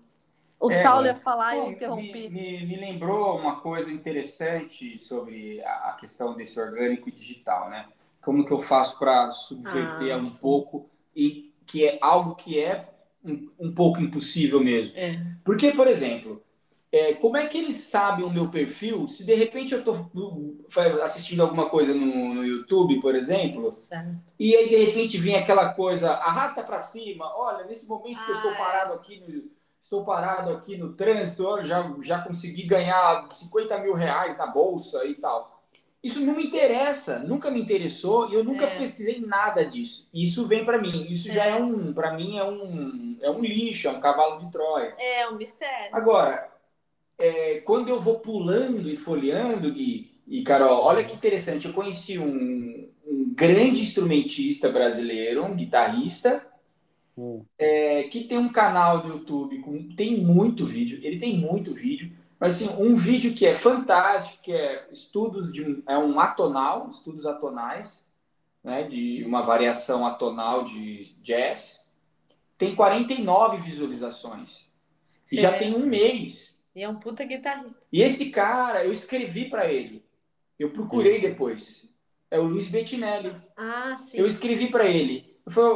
[0.58, 2.28] O é, Saulo ia falar e eu interrompi.
[2.28, 7.86] Me, me, me, lembrou uma coisa interessante sobre a, a, questão desse orgânico digital, né?
[8.22, 10.40] Como que eu faço para subverter ah, um sim.
[10.40, 12.88] pouco e que é algo que é
[13.22, 14.96] um, um pouco impossível mesmo.
[14.96, 15.20] É.
[15.44, 16.42] Porque, por exemplo,
[16.94, 20.08] é, como é que eles sabem o meu perfil se de repente eu estou
[21.02, 24.32] assistindo alguma coisa no, no YouTube, por exemplo, certo.
[24.38, 28.30] e aí de repente vem aquela coisa, arrasta para cima, olha, nesse momento ah, que
[28.30, 28.58] eu estou ah, é.
[28.58, 29.50] parado aqui no,
[29.82, 35.16] estou parado aqui no trânsito, já, já consegui ganhar 50 mil reais na bolsa e
[35.16, 35.64] tal.
[36.00, 38.78] Isso não me interessa, nunca me interessou e eu nunca é.
[38.78, 40.06] pesquisei nada disso.
[40.14, 41.34] Isso vem para mim, isso é.
[41.34, 44.94] já é um, para mim é um, é um lixo, é um cavalo de Troia.
[44.96, 45.96] É um mistério.
[45.96, 46.53] Agora,
[47.18, 52.18] é, quando eu vou pulando e folheando, Gui e Carol, olha que interessante, eu conheci
[52.18, 56.44] um, um grande instrumentista brasileiro, um guitarrista,
[57.16, 57.44] hum.
[57.58, 62.12] é, que tem um canal do YouTube, com, tem muito vídeo, ele tem muito vídeo,
[62.38, 66.88] mas assim, um vídeo que é fantástico, que é estudos de um, é um atonal,
[66.88, 68.06] estudos atonais,
[68.62, 71.84] né, de uma variação atonal de jazz,
[72.56, 74.72] tem 49 visualizações.
[75.30, 77.80] E já tem um mês e é um puta guitarrista.
[77.92, 80.04] E esse cara, eu escrevi para ele.
[80.58, 81.88] Eu procurei depois.
[82.30, 83.36] É o Luiz Bettinelli.
[83.56, 84.18] Ah, sim.
[84.18, 85.38] Eu escrevi para ele.
[85.46, 85.70] Eu falei,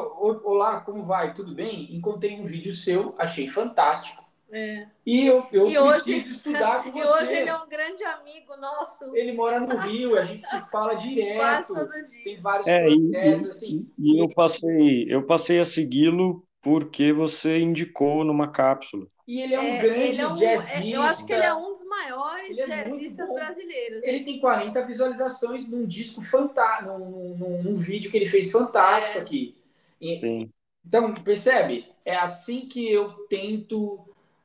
[0.45, 1.35] olá, como vai?
[1.35, 1.95] Tudo bem?
[1.95, 4.27] Encontrei um vídeo seu, achei fantástico.
[4.51, 4.87] É.
[5.05, 7.01] E eu, eu e preciso hoje, estudar com e você.
[7.01, 9.15] E hoje ele é um grande amigo nosso.
[9.15, 11.39] Ele mora no Rio, a gente se fala direto.
[11.39, 12.25] Quase todo dia.
[12.25, 13.91] Tem vários é, projetos, e, assim.
[13.99, 19.07] E eu passei, eu passei a segui-lo porque você indicou numa cápsula.
[19.27, 20.87] E ele é um é, grande é um, jazzista.
[20.87, 24.01] Eu acho que ele é um dos maiores é jazzistas brasileiros.
[24.03, 29.17] Ele tem 40 visualizações num disco fantástico, num, num, num, vídeo que ele fez fantástico
[29.17, 29.21] é.
[29.23, 29.57] aqui.
[29.99, 30.51] E, Sim.
[30.87, 31.87] Então, percebe?
[32.05, 34.01] É assim que eu tento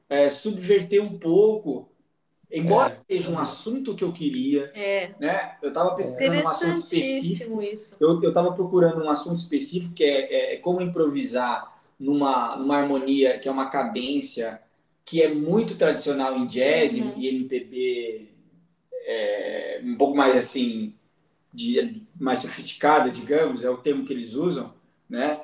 [0.07, 1.89] é, subverter um pouco,
[2.49, 3.15] embora é.
[3.15, 4.71] seja um assunto que eu queria.
[4.73, 5.13] É.
[5.19, 5.57] Né?
[5.61, 7.61] Eu estava pesquisando um assunto específico.
[7.61, 7.97] Isso.
[7.99, 13.47] Eu estava procurando um assunto específico que é, é como improvisar numa, numa harmonia que
[13.47, 14.61] é uma cadência
[15.05, 17.13] que é muito tradicional em jazz uhum.
[17.17, 18.29] e MPB
[19.05, 20.93] é, um pouco mais assim
[21.53, 24.73] de, mais sofisticada, digamos, é o termo que eles usam,
[25.09, 25.41] né?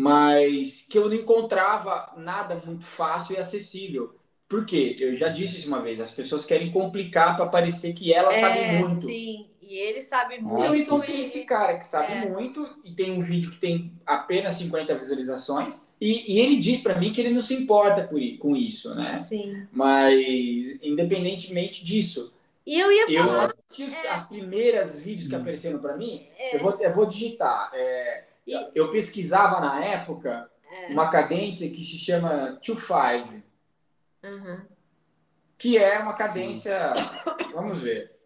[0.00, 4.14] mas que eu não encontrava nada muito fácil e acessível.
[4.48, 4.94] Por quê?
[5.00, 8.40] Eu já disse isso uma vez, as pessoas querem complicar para parecer que elas é,
[8.40, 9.00] sabem muito.
[9.02, 10.64] Sim, e ele sabe muito.
[10.64, 12.28] Eu encontrei esse cara que sabe é.
[12.30, 15.78] muito e tem um vídeo que tem apenas 50 visualizações.
[16.00, 19.18] E, e ele diz para mim que ele não se importa por, com isso, né?
[19.18, 19.66] Sim.
[19.70, 22.32] Mas, independentemente disso.
[22.66, 23.34] E eu ia falar.
[23.34, 24.08] Eu assisti é.
[24.08, 26.26] as primeiras vídeos que apareceram para mim.
[26.38, 26.56] É.
[26.56, 27.70] Eu, vou, eu vou digitar.
[27.74, 28.70] É, e...
[28.74, 30.92] Eu pesquisava na época é.
[30.92, 33.42] uma cadência que se chama 2-5.
[34.24, 34.60] Uhum.
[35.58, 36.94] Que é uma cadência.
[37.52, 38.17] Vamos ver.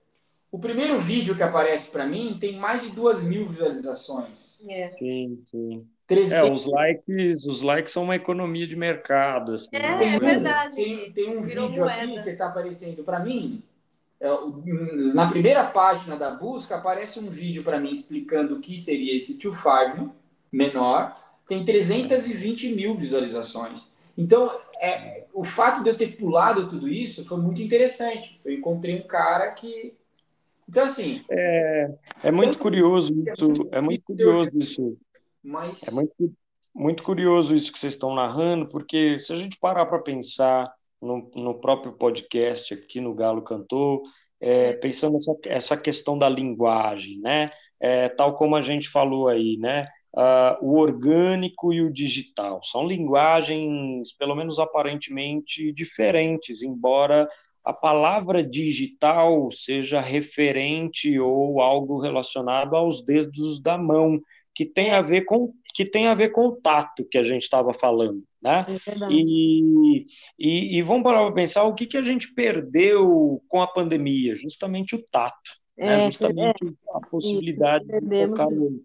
[0.52, 4.62] O primeiro vídeo que aparece para mim tem mais de duas mil visualizações.
[4.68, 4.90] É.
[4.90, 5.86] Sim, sim.
[6.06, 6.32] 300...
[6.32, 9.54] É, os likes, os likes são uma economia de mercado.
[9.54, 10.14] Assim, é, né?
[10.14, 10.76] é verdade.
[10.76, 12.02] Tem, tem um Virou vídeo moeda.
[12.02, 13.62] aqui que está aparecendo para mim.
[14.20, 14.28] É,
[15.14, 19.38] na primeira página da busca aparece um vídeo para mim explicando o que seria esse
[19.38, 20.10] 2.5
[20.52, 21.14] menor.
[21.48, 23.90] Tem 320 mil visualizações.
[24.18, 28.38] Então, é, o fato de eu ter pulado tudo isso foi muito interessante.
[28.44, 29.94] Eu encontrei um cara que
[30.72, 31.22] então, assim.
[31.30, 31.94] É,
[32.24, 33.68] é muito curioso isso.
[33.70, 34.96] É muito curioso isso.
[35.44, 35.82] Mas...
[35.86, 36.14] É muito,
[36.74, 41.30] muito curioso isso que vocês estão narrando, porque se a gente parar para pensar no,
[41.34, 44.00] no próprio podcast aqui no Galo Cantor,
[44.40, 47.50] é, pensando essa, essa questão da linguagem, né?
[47.78, 49.86] É, tal como a gente falou aí, né?
[50.14, 57.28] Uh, o orgânico e o digital são linguagens, pelo menos aparentemente, diferentes, embora
[57.64, 64.20] a palavra digital seja referente ou algo relacionado aos dedos da mão,
[64.54, 67.44] que tem a ver com que tem a ver com o tato que a gente
[67.44, 68.66] estava falando, né?
[68.86, 70.06] É e,
[70.38, 74.36] e, e, vamos parar para pensar o que, que a gente perdeu com a pandemia,
[74.36, 75.86] justamente o tato, né?
[75.86, 76.04] é, né?
[76.10, 76.96] justamente é.
[76.96, 78.82] a possibilidade de tocar no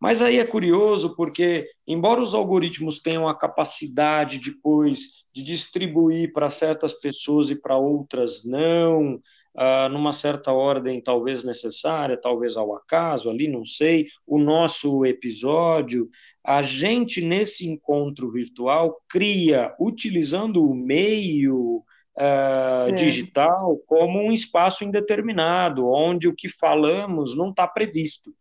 [0.00, 6.48] mas aí é curioso porque, embora os algoritmos tenham a capacidade depois de distribuir para
[6.48, 9.16] certas pessoas e para outras não,
[9.54, 16.08] uh, numa certa ordem talvez necessária, talvez ao acaso, ali não sei, o nosso episódio,
[16.42, 21.84] a gente nesse encontro virtual cria, utilizando o meio
[22.16, 22.92] uh, é.
[22.92, 28.34] digital, como um espaço indeterminado, onde o que falamos não está previsto.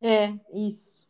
[0.00, 1.01] É, isso.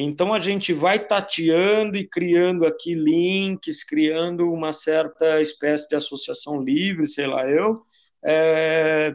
[0.00, 6.62] Então a gente vai tateando e criando aqui links, criando uma certa espécie de associação
[6.62, 7.82] livre, sei lá eu,
[8.24, 9.12] é,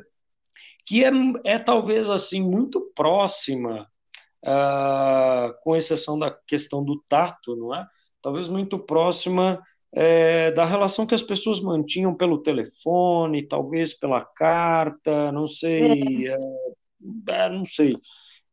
[0.86, 1.10] que é,
[1.46, 3.88] é talvez assim muito próxima,
[4.44, 7.88] uh, com exceção da questão do tato, não é?
[8.22, 9.64] Talvez muito próxima
[9.94, 16.38] é, da relação que as pessoas mantinham pelo telefone, talvez pela carta, não sei, é,
[17.30, 17.96] é não sei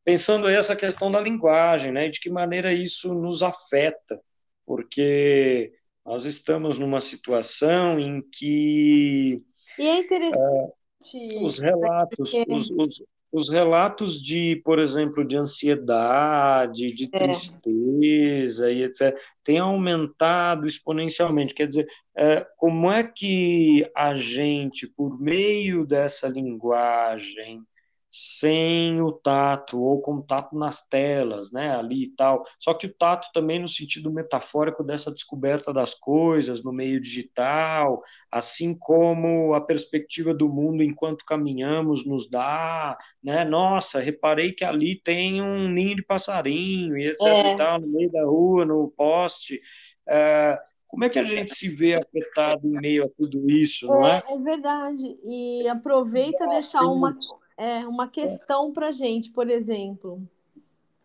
[0.05, 4.21] pensando essa questão da linguagem, né, de que maneira isso nos afeta,
[4.67, 5.73] porque
[6.05, 9.43] nós estamos numa situação em que
[9.79, 12.53] e é interessante uh, os relatos, porque...
[12.53, 17.19] os, os, os, relatos de, por exemplo, de ansiedade, de é.
[17.19, 21.55] tristeza e etc, têm aumentado exponencialmente.
[21.55, 27.63] Quer dizer, uh, como é que a gente, por meio dessa linguagem
[28.11, 32.45] sem o tato ou com tato nas telas, né, ali e tal.
[32.59, 38.03] Só que o tato também no sentido metafórico dessa descoberta das coisas no meio digital,
[38.31, 43.45] assim como a perspectiva do mundo enquanto caminhamos nos dá, né?
[43.45, 47.53] Nossa, reparei que ali tem um ninho de passarinho e etc é.
[47.53, 49.61] e tal no meio da rua, no poste.
[50.09, 50.59] É,
[50.91, 54.21] como é que a gente se vê afetado em meio a tudo isso, não é?
[54.27, 55.19] É, é verdade.
[55.25, 57.17] E aproveita deixar uma
[57.61, 60.27] é, uma questão para gente, por exemplo.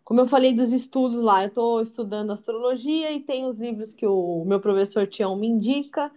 [0.06, 4.08] Como eu falei dos estudos lá, eu estou estudando astrologia e tem os livros que
[4.08, 6.10] o meu professor Tião me indica.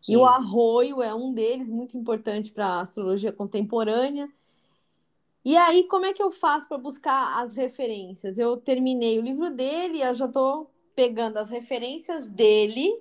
[0.00, 0.14] Sim.
[0.14, 4.30] E o Arroio é um deles, muito importante para a astrologia contemporânea.
[5.44, 8.38] E aí, como é que eu faço para buscar as referências?
[8.38, 12.98] Eu terminei o livro dele, eu já estou pegando as referências dele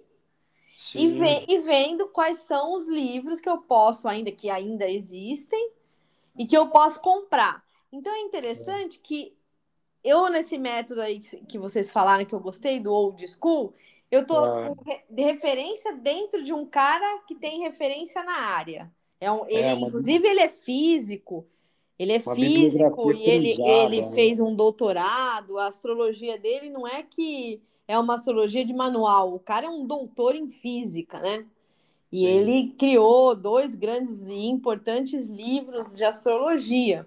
[0.94, 5.72] e, ve e, vendo quais são os livros que eu posso, ainda que ainda existem,
[6.38, 7.64] e que eu posso comprar.
[7.92, 9.36] Então é interessante que
[10.04, 13.74] eu, nesse método aí que vocês falaram que eu gostei, do old school,
[14.12, 14.72] eu tô ah.
[15.10, 18.92] de referência dentro de um cara que tem referência na área.
[19.20, 19.74] É um, ele, é.
[19.74, 21.48] Inclusive, ele é físico.
[21.98, 24.12] Ele é uma físico e ele, ele né?
[24.12, 25.58] fez um doutorado.
[25.58, 29.34] A astrologia dele não é que é uma astrologia de manual.
[29.34, 31.46] O cara é um doutor em física, né?
[32.16, 32.28] E Sim.
[32.28, 37.06] ele criou dois grandes e importantes livros de astrologia.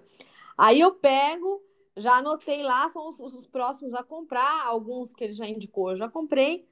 [0.55, 1.63] Aí eu pego,
[1.97, 5.95] já anotei lá, são os, os, próximos a comprar, alguns que ele já indicou, eu
[5.95, 6.63] já comprei.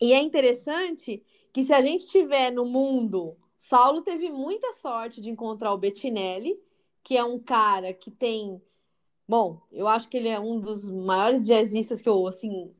[0.00, 1.20] E é interessante
[1.52, 6.56] que se a gente tiver no mundo, Saulo teve muita sorte de encontrar o Bettinelli,
[7.02, 8.62] que é um cara que tem,
[9.26, 12.72] bom, eu acho que ele é um dos maiores jazzistas que eu assim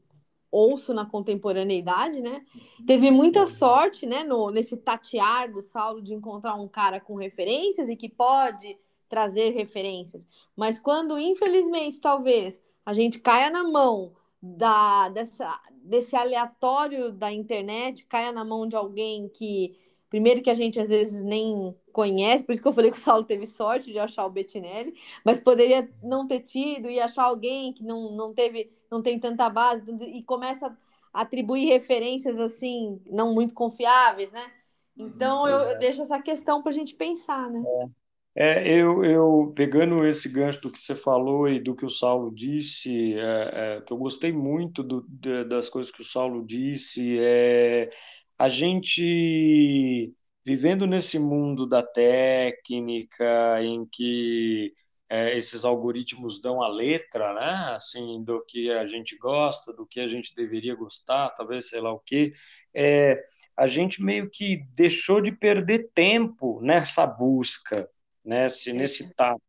[0.51, 2.45] ouço na contemporaneidade, né?
[2.87, 7.89] Teve muita sorte, né, no, nesse tatear do Saulo de encontrar um cara com referências
[7.91, 8.77] e que pode
[9.09, 10.27] trazer referências.
[10.57, 18.05] Mas quando, infelizmente, talvez a gente caia na mão da, dessa, desse aleatório da internet,
[18.07, 19.77] caia na mão de alguém que,
[20.09, 23.01] primeiro, que a gente às vezes nem conhece, por isso que eu falei que o
[23.01, 24.95] Saulo teve sorte de achar o Bettinelli,
[25.25, 29.49] mas poderia não ter tido e achar alguém que não, não teve, não tem tanta
[29.49, 30.67] base e começa
[31.13, 34.51] a atribuir referências assim, não muito confiáveis, né?
[34.97, 37.63] Então eu, eu deixo essa questão para a gente pensar, né?
[37.67, 37.99] É.
[38.41, 42.33] É, eu, eu, pegando esse gancho do que você falou e do que o Saulo
[42.33, 47.19] disse, é, é, que eu gostei muito do, de, das coisas que o Saulo disse,
[47.19, 47.91] é
[48.39, 50.15] a gente
[50.47, 54.73] vivendo nesse mundo da técnica, em que
[55.09, 57.75] é, esses algoritmos dão a letra, né?
[57.75, 61.93] Assim, do que a gente gosta, do que a gente deveria gostar, talvez sei lá
[61.93, 62.33] o quê.
[62.75, 63.25] É,
[63.57, 67.89] a gente meio que deixou de perder tempo nessa busca
[68.29, 69.41] nesse, nesse tato.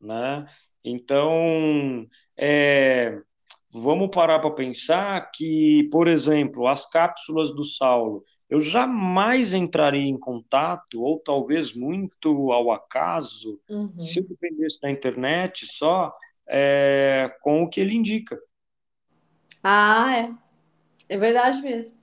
[0.00, 0.46] Né?
[0.82, 3.20] Então, é,
[3.72, 10.18] vamos parar para pensar que, por exemplo, as cápsulas do Saulo, eu jamais entraria em
[10.18, 13.96] contato, ou talvez muito ao acaso, uhum.
[13.98, 16.12] se eu dependesse da internet só,
[16.48, 18.36] é, com o que ele indica.
[19.62, 20.30] Ah, é.
[21.08, 21.96] É verdade mesmo.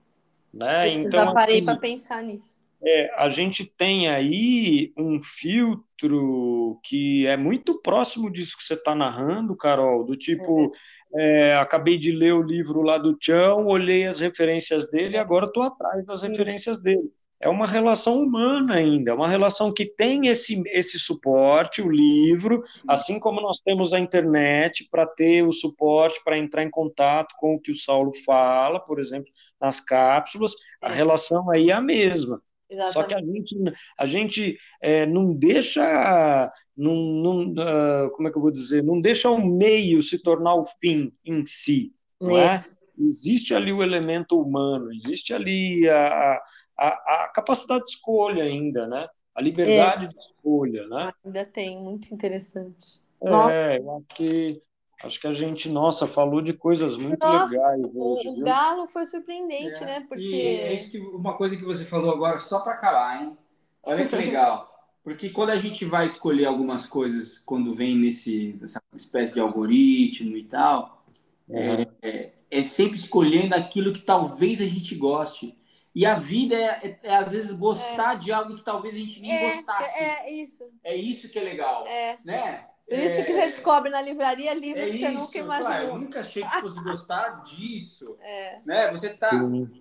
[0.53, 0.87] Né?
[0.87, 2.57] Eu então, já parei assim, para pensar nisso.
[2.81, 8.93] É, a gente tem aí um filtro que é muito próximo disso que você está
[8.93, 10.71] narrando, Carol, do tipo, uhum.
[11.15, 15.45] É, acabei de ler o livro lá do Chão, olhei as referências dele e agora
[15.45, 17.11] estou atrás das referências dele.
[17.39, 22.63] É uma relação humana ainda, é uma relação que tem esse, esse suporte, o livro,
[22.87, 27.53] assim como nós temos a internet para ter o suporte para entrar em contato com
[27.53, 29.31] o que o Saulo fala, por exemplo,
[29.61, 32.41] nas cápsulas, a relação aí é a mesma.
[32.69, 32.93] Exatamente.
[32.93, 33.55] Só que a gente,
[33.97, 38.99] a gente é, não deixa, não, não, uh, como é que eu vou dizer, não
[38.99, 42.55] deixa o meio se tornar o fim em si, não é?
[42.55, 42.63] é?
[42.99, 46.41] Existe ali o elemento humano, existe ali a,
[46.77, 49.07] a, a capacidade de escolha ainda, né?
[49.35, 50.07] A liberdade é.
[50.07, 51.11] de escolha, né?
[51.23, 53.05] Ainda tem, muito interessante.
[53.51, 54.61] É, eu acho que
[55.03, 57.81] Acho que a gente, nossa, falou de coisas muito nossa, legais.
[57.93, 59.85] Hoje, o, o Galo foi surpreendente, é.
[59.85, 60.05] né?
[60.07, 60.23] Porque.
[60.23, 63.37] E é isso que, uma coisa que você falou agora, só para acabar, hein?
[63.83, 64.73] Olha que legal.
[65.03, 70.35] Porque quando a gente vai escolher algumas coisas, quando vem nesse, nessa espécie de algoritmo
[70.35, 71.05] e tal,
[71.49, 75.57] é, é, é, sempre escolhendo aquilo que talvez a gente goste.
[75.95, 79.21] E a vida é, é, é às vezes gostar de algo que talvez a gente
[79.21, 80.03] nem gostasse.
[80.03, 80.63] É, isso.
[80.83, 81.87] É isso que é legal.
[81.87, 82.17] É.
[82.25, 82.65] Né?
[82.87, 83.49] Por isso que você é.
[83.49, 85.71] descobre na livraria livro é que você isso, nunca imaginou.
[85.71, 88.17] Claro, eu nunca achei que fosse gostar disso.
[88.27, 88.59] É.
[88.65, 88.91] Né?
[88.91, 89.31] Você tá.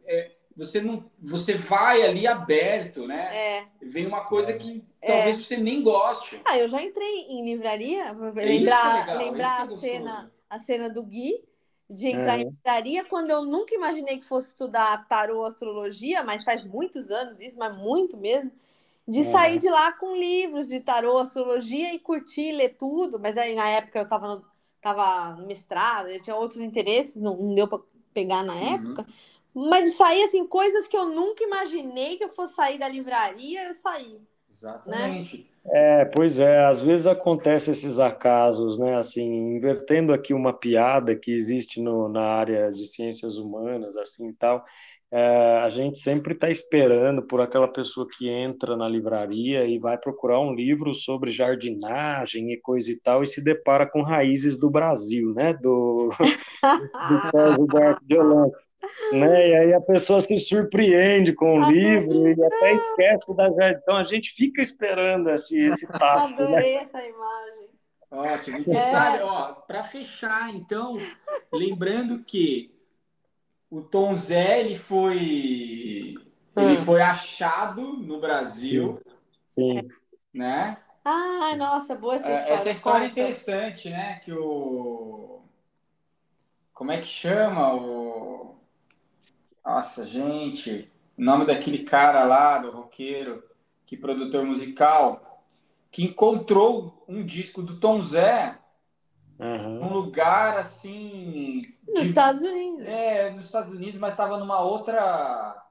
[0.07, 1.11] É, você não.
[1.20, 3.30] Você vai ali aberto, né?
[3.34, 3.66] É.
[3.82, 5.12] Vem uma coisa que é.
[5.12, 6.40] talvez você nem goste.
[6.44, 11.44] Ah, eu já entrei em livraria, lembrar, lembrar a cena, a cena do Gui
[11.88, 12.42] de entrar é.
[12.42, 17.40] em livraria quando eu nunca imaginei que fosse estudar tarô astrologia, mas faz muitos anos
[17.40, 18.50] isso, mas muito mesmo
[19.07, 23.18] de sair de lá com livros de tarô, astrologia e curtir, ler tudo.
[23.18, 24.44] Mas aí na época eu estava no,
[24.80, 27.78] tava no mestrado, eu tinha outros interesses, não, não deu para
[28.12, 28.74] pegar na uhum.
[28.74, 29.07] época.
[29.54, 33.68] Mas de sair assim, coisas que eu nunca imaginei que eu fosse sair da livraria,
[33.68, 34.20] eu saí.
[34.50, 35.38] Exatamente.
[35.38, 35.45] Né?
[35.68, 38.96] É, pois é, às vezes acontece esses acasos, né?
[38.96, 44.64] Assim, invertendo aqui uma piada que existe no, na área de ciências humanas, assim, tal
[45.12, 49.96] é, a gente sempre está esperando por aquela pessoa que entra na livraria e vai
[49.96, 54.68] procurar um livro sobre jardinagem e coisa e tal e se depara com raízes do
[54.68, 55.54] Brasil, né?
[55.54, 56.08] Do,
[57.57, 58.58] do Código de Holanda.
[59.12, 59.49] Né?
[59.49, 63.80] E aí a pessoa se surpreende com o livro e até esquece da jardim.
[63.83, 66.34] Então a gente fica esperando esse, esse tato.
[66.34, 66.45] Né?
[66.45, 66.83] Adorei né?
[66.83, 67.66] essa imagem.
[68.11, 68.64] Ótimo.
[68.64, 68.80] Você é.
[68.80, 70.96] sabe, ó, para fechar, então,
[71.53, 72.75] lembrando que
[73.71, 76.14] o Tom Zé ele foi
[76.57, 76.84] ele hum.
[76.84, 79.01] foi achado no Brasil.
[79.47, 79.88] Sim.
[80.33, 80.79] Né?
[81.05, 82.55] Ah, nossa, boa essa é, história.
[82.55, 84.21] Essa história é interessante, né?
[84.25, 85.43] Que o
[86.72, 88.57] como é que chama o
[89.64, 93.43] Nossa, gente, o nome daquele cara lá do roqueiro,
[93.87, 95.45] que produtor musical,
[95.91, 98.59] que encontrou um disco do Tom Zé
[99.38, 99.84] uhum.
[99.84, 101.63] um lugar assim.
[101.96, 102.08] Nos de...
[102.10, 102.86] Estados Unidos.
[102.86, 105.62] É, nos Estados Unidos, mas estava numa outra.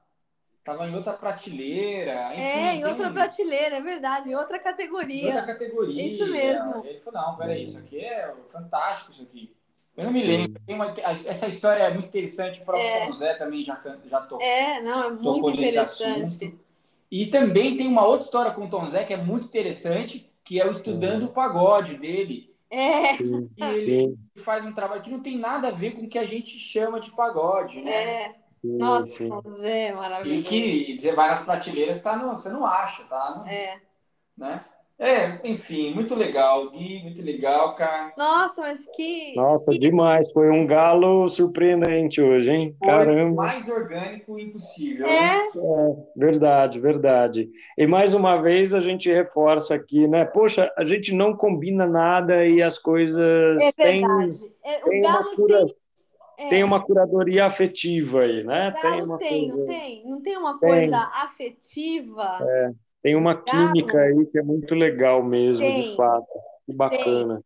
[0.64, 2.34] Tava em outra prateleira.
[2.34, 3.12] Enfim, é, em outra um...
[3.12, 5.22] prateleira, é verdade, em outra categoria.
[5.22, 6.04] Em outra categoria.
[6.04, 6.84] Isso mesmo.
[6.84, 9.54] Ele falou, não, peraí, isso aqui é fantástico, isso aqui.
[9.96, 10.26] Eu não me Sim.
[10.26, 10.60] lembro.
[10.68, 12.60] Uma, essa história é muito interessante.
[12.62, 13.08] para é.
[13.08, 13.80] o Zé também já,
[14.10, 14.44] já tocou.
[14.44, 16.58] É, não, é muito interessante.
[17.10, 20.60] E também tem uma outra história com o Tom Zé que é muito interessante, que
[20.60, 22.52] é o Estudando o Pagode dele.
[22.76, 23.14] É.
[23.14, 24.42] Sim, ele sim.
[24.42, 27.00] faz um trabalho que não tem nada a ver com o que a gente chama
[27.00, 27.90] de pagode, né?
[27.90, 28.34] É.
[28.62, 29.30] Nossa, sim.
[29.48, 30.40] Zé, maravilhoso.
[30.40, 33.36] E que dizer várias prateleiras tá no, você não acha, tá?
[33.36, 33.80] No, é.
[34.36, 34.64] Né?
[34.98, 38.14] É, enfim, muito legal, Gui, muito legal, cara.
[38.16, 39.34] Nossa, mas que.
[39.36, 39.78] Nossa, que...
[39.78, 40.30] demais.
[40.32, 42.76] Foi um galo surpreendente hoje, hein?
[42.78, 43.42] Foi Caramba.
[43.42, 45.06] mais orgânico impossível.
[45.06, 45.48] É?
[45.48, 45.96] é?
[46.16, 47.50] Verdade, verdade.
[47.76, 50.24] E mais uma vez a gente reforça aqui, né?
[50.24, 53.62] Poxa, a gente não combina nada e as coisas.
[53.62, 54.38] É verdade.
[54.38, 55.66] Têm, é, o galo cura...
[55.66, 55.76] tem.
[56.38, 56.48] É.
[56.50, 58.70] Tem uma curadoria afetiva aí, né?
[58.70, 59.56] Tem, uma tem, coisa...
[59.56, 60.06] não tem?
[60.06, 61.22] Não tem uma coisa tem.
[61.22, 62.38] afetiva.
[62.42, 62.85] É.
[63.06, 66.26] Tem uma química aí que é muito legal mesmo, tem, de fato.
[66.66, 67.40] Que bacana.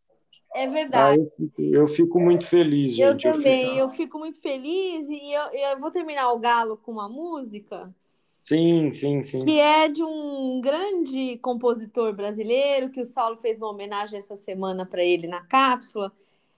[0.55, 0.63] Tem.
[0.63, 1.21] É verdade.
[1.21, 3.27] eu, fico, eu, fico, muito feliz, gente.
[3.27, 6.79] Eu também, eu fico, eu fico muito feliz e eu, eu vou terminar o Galo
[6.79, 7.95] com uma música.
[8.43, 9.45] Sim, sim, sim.
[9.45, 14.87] Que é de um grande compositor brasileiro, que o Saulo fez uma homenagem essa semana
[14.87, 16.11] para ele na cápsula.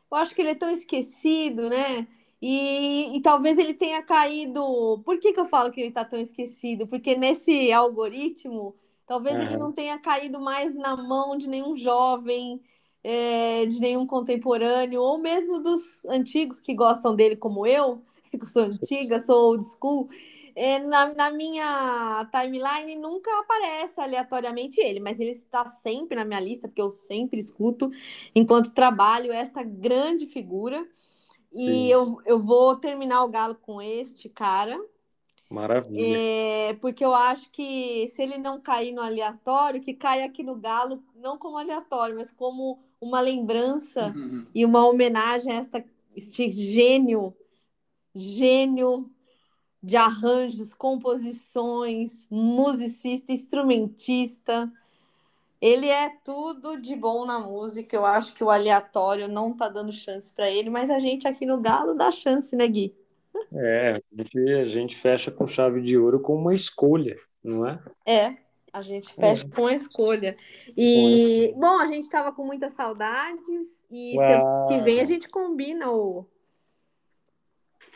[0.09, 2.07] Eu acho que ele é tão esquecido, né?
[2.41, 5.03] E, e, talvez ele tenha caído.
[5.05, 6.87] Por que, que eu falo que ele está tão esquecido?
[6.87, 8.77] Porque nesse algoritmo
[9.13, 12.63] Talvez ele não tenha caído mais na mão de nenhum jovem,
[13.05, 18.01] é, de nenhum contemporâneo, ou mesmo dos antigos que gostam dele, como eu,
[18.33, 20.09] que sou antiga, sou old school.
[20.57, 26.41] É, na, na, minha timeline nunca aparece aleatoriamente ele, mas ele está sempre na minha
[26.41, 27.91] lista, porque eu sempre escuto,
[28.35, 30.83] enquanto trabalho, esta grande figura.
[31.53, 31.85] Sim.
[31.85, 34.83] E eu, eu vou terminar o galo com este cara,
[35.53, 36.17] Maravilha.
[36.17, 40.57] É, porque eu acho que se ele não cair no aleatório, que caia aqui no
[40.57, 44.47] Galo, não como aleatório, mas como uma lembrança uhum.
[44.55, 45.85] e uma homenagem a esta,
[46.17, 47.35] este gênio,
[48.15, 49.11] gênio
[49.83, 54.73] de arranjos, composições, musicista, instrumentista.
[55.61, 57.95] Ele é tudo de bom na música.
[57.95, 61.45] Eu acho que o aleatório não tá dando chance para ele, mas a gente aqui
[61.45, 62.95] no Galo dá chance, né, Gui?
[63.55, 67.81] É, a gente, a gente fecha com chave de ouro com uma escolha, não é?
[68.07, 68.37] É,
[68.73, 69.51] a gente fecha é.
[69.55, 70.33] com a escolha.
[70.77, 75.91] E, bom, a gente estava com muitas saudades e semana que vem a gente combina
[75.91, 76.27] o.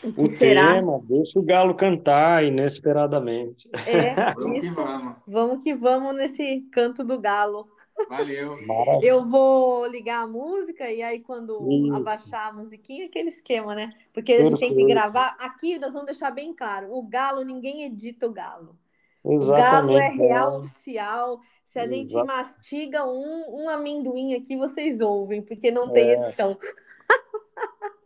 [0.04, 3.68] O, o tema, deixa o galo cantar inesperadamente.
[3.86, 4.74] É, vamos isso.
[4.74, 5.16] Que vamos.
[5.26, 7.66] vamos que vamos nesse canto do galo.
[8.08, 8.58] Valeu.
[9.02, 11.94] Eu vou ligar a música e aí quando Isso.
[11.94, 13.92] abaixar a musiquinha, aquele esquema, né?
[14.12, 15.36] Porque a gente tem que gravar.
[15.40, 18.76] Aqui nós vamos deixar bem claro: o galo, ninguém edita o galo.
[19.24, 19.50] Exatamente.
[19.50, 21.40] O galo é real, oficial.
[21.64, 22.26] Se a gente Exato.
[22.26, 26.12] mastiga um, um amendoim aqui, vocês ouvem, porque não tem é.
[26.14, 26.56] edição.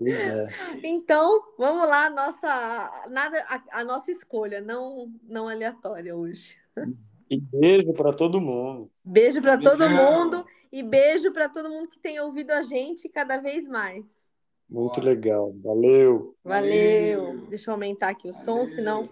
[0.02, 0.48] É.
[0.82, 6.56] Então, vamos lá, nossa, nada, a, a nossa escolha, não, não aleatória hoje.
[7.30, 8.90] E beijo para todo mundo.
[9.04, 13.38] Beijo para todo mundo e beijo para todo mundo que tem ouvido a gente cada
[13.38, 14.04] vez mais.
[14.68, 15.54] Muito legal.
[15.62, 16.36] Valeu.
[16.42, 17.24] Valeu.
[17.24, 17.46] Valeu.
[17.48, 19.04] Deixa eu aumentar aqui o som, senão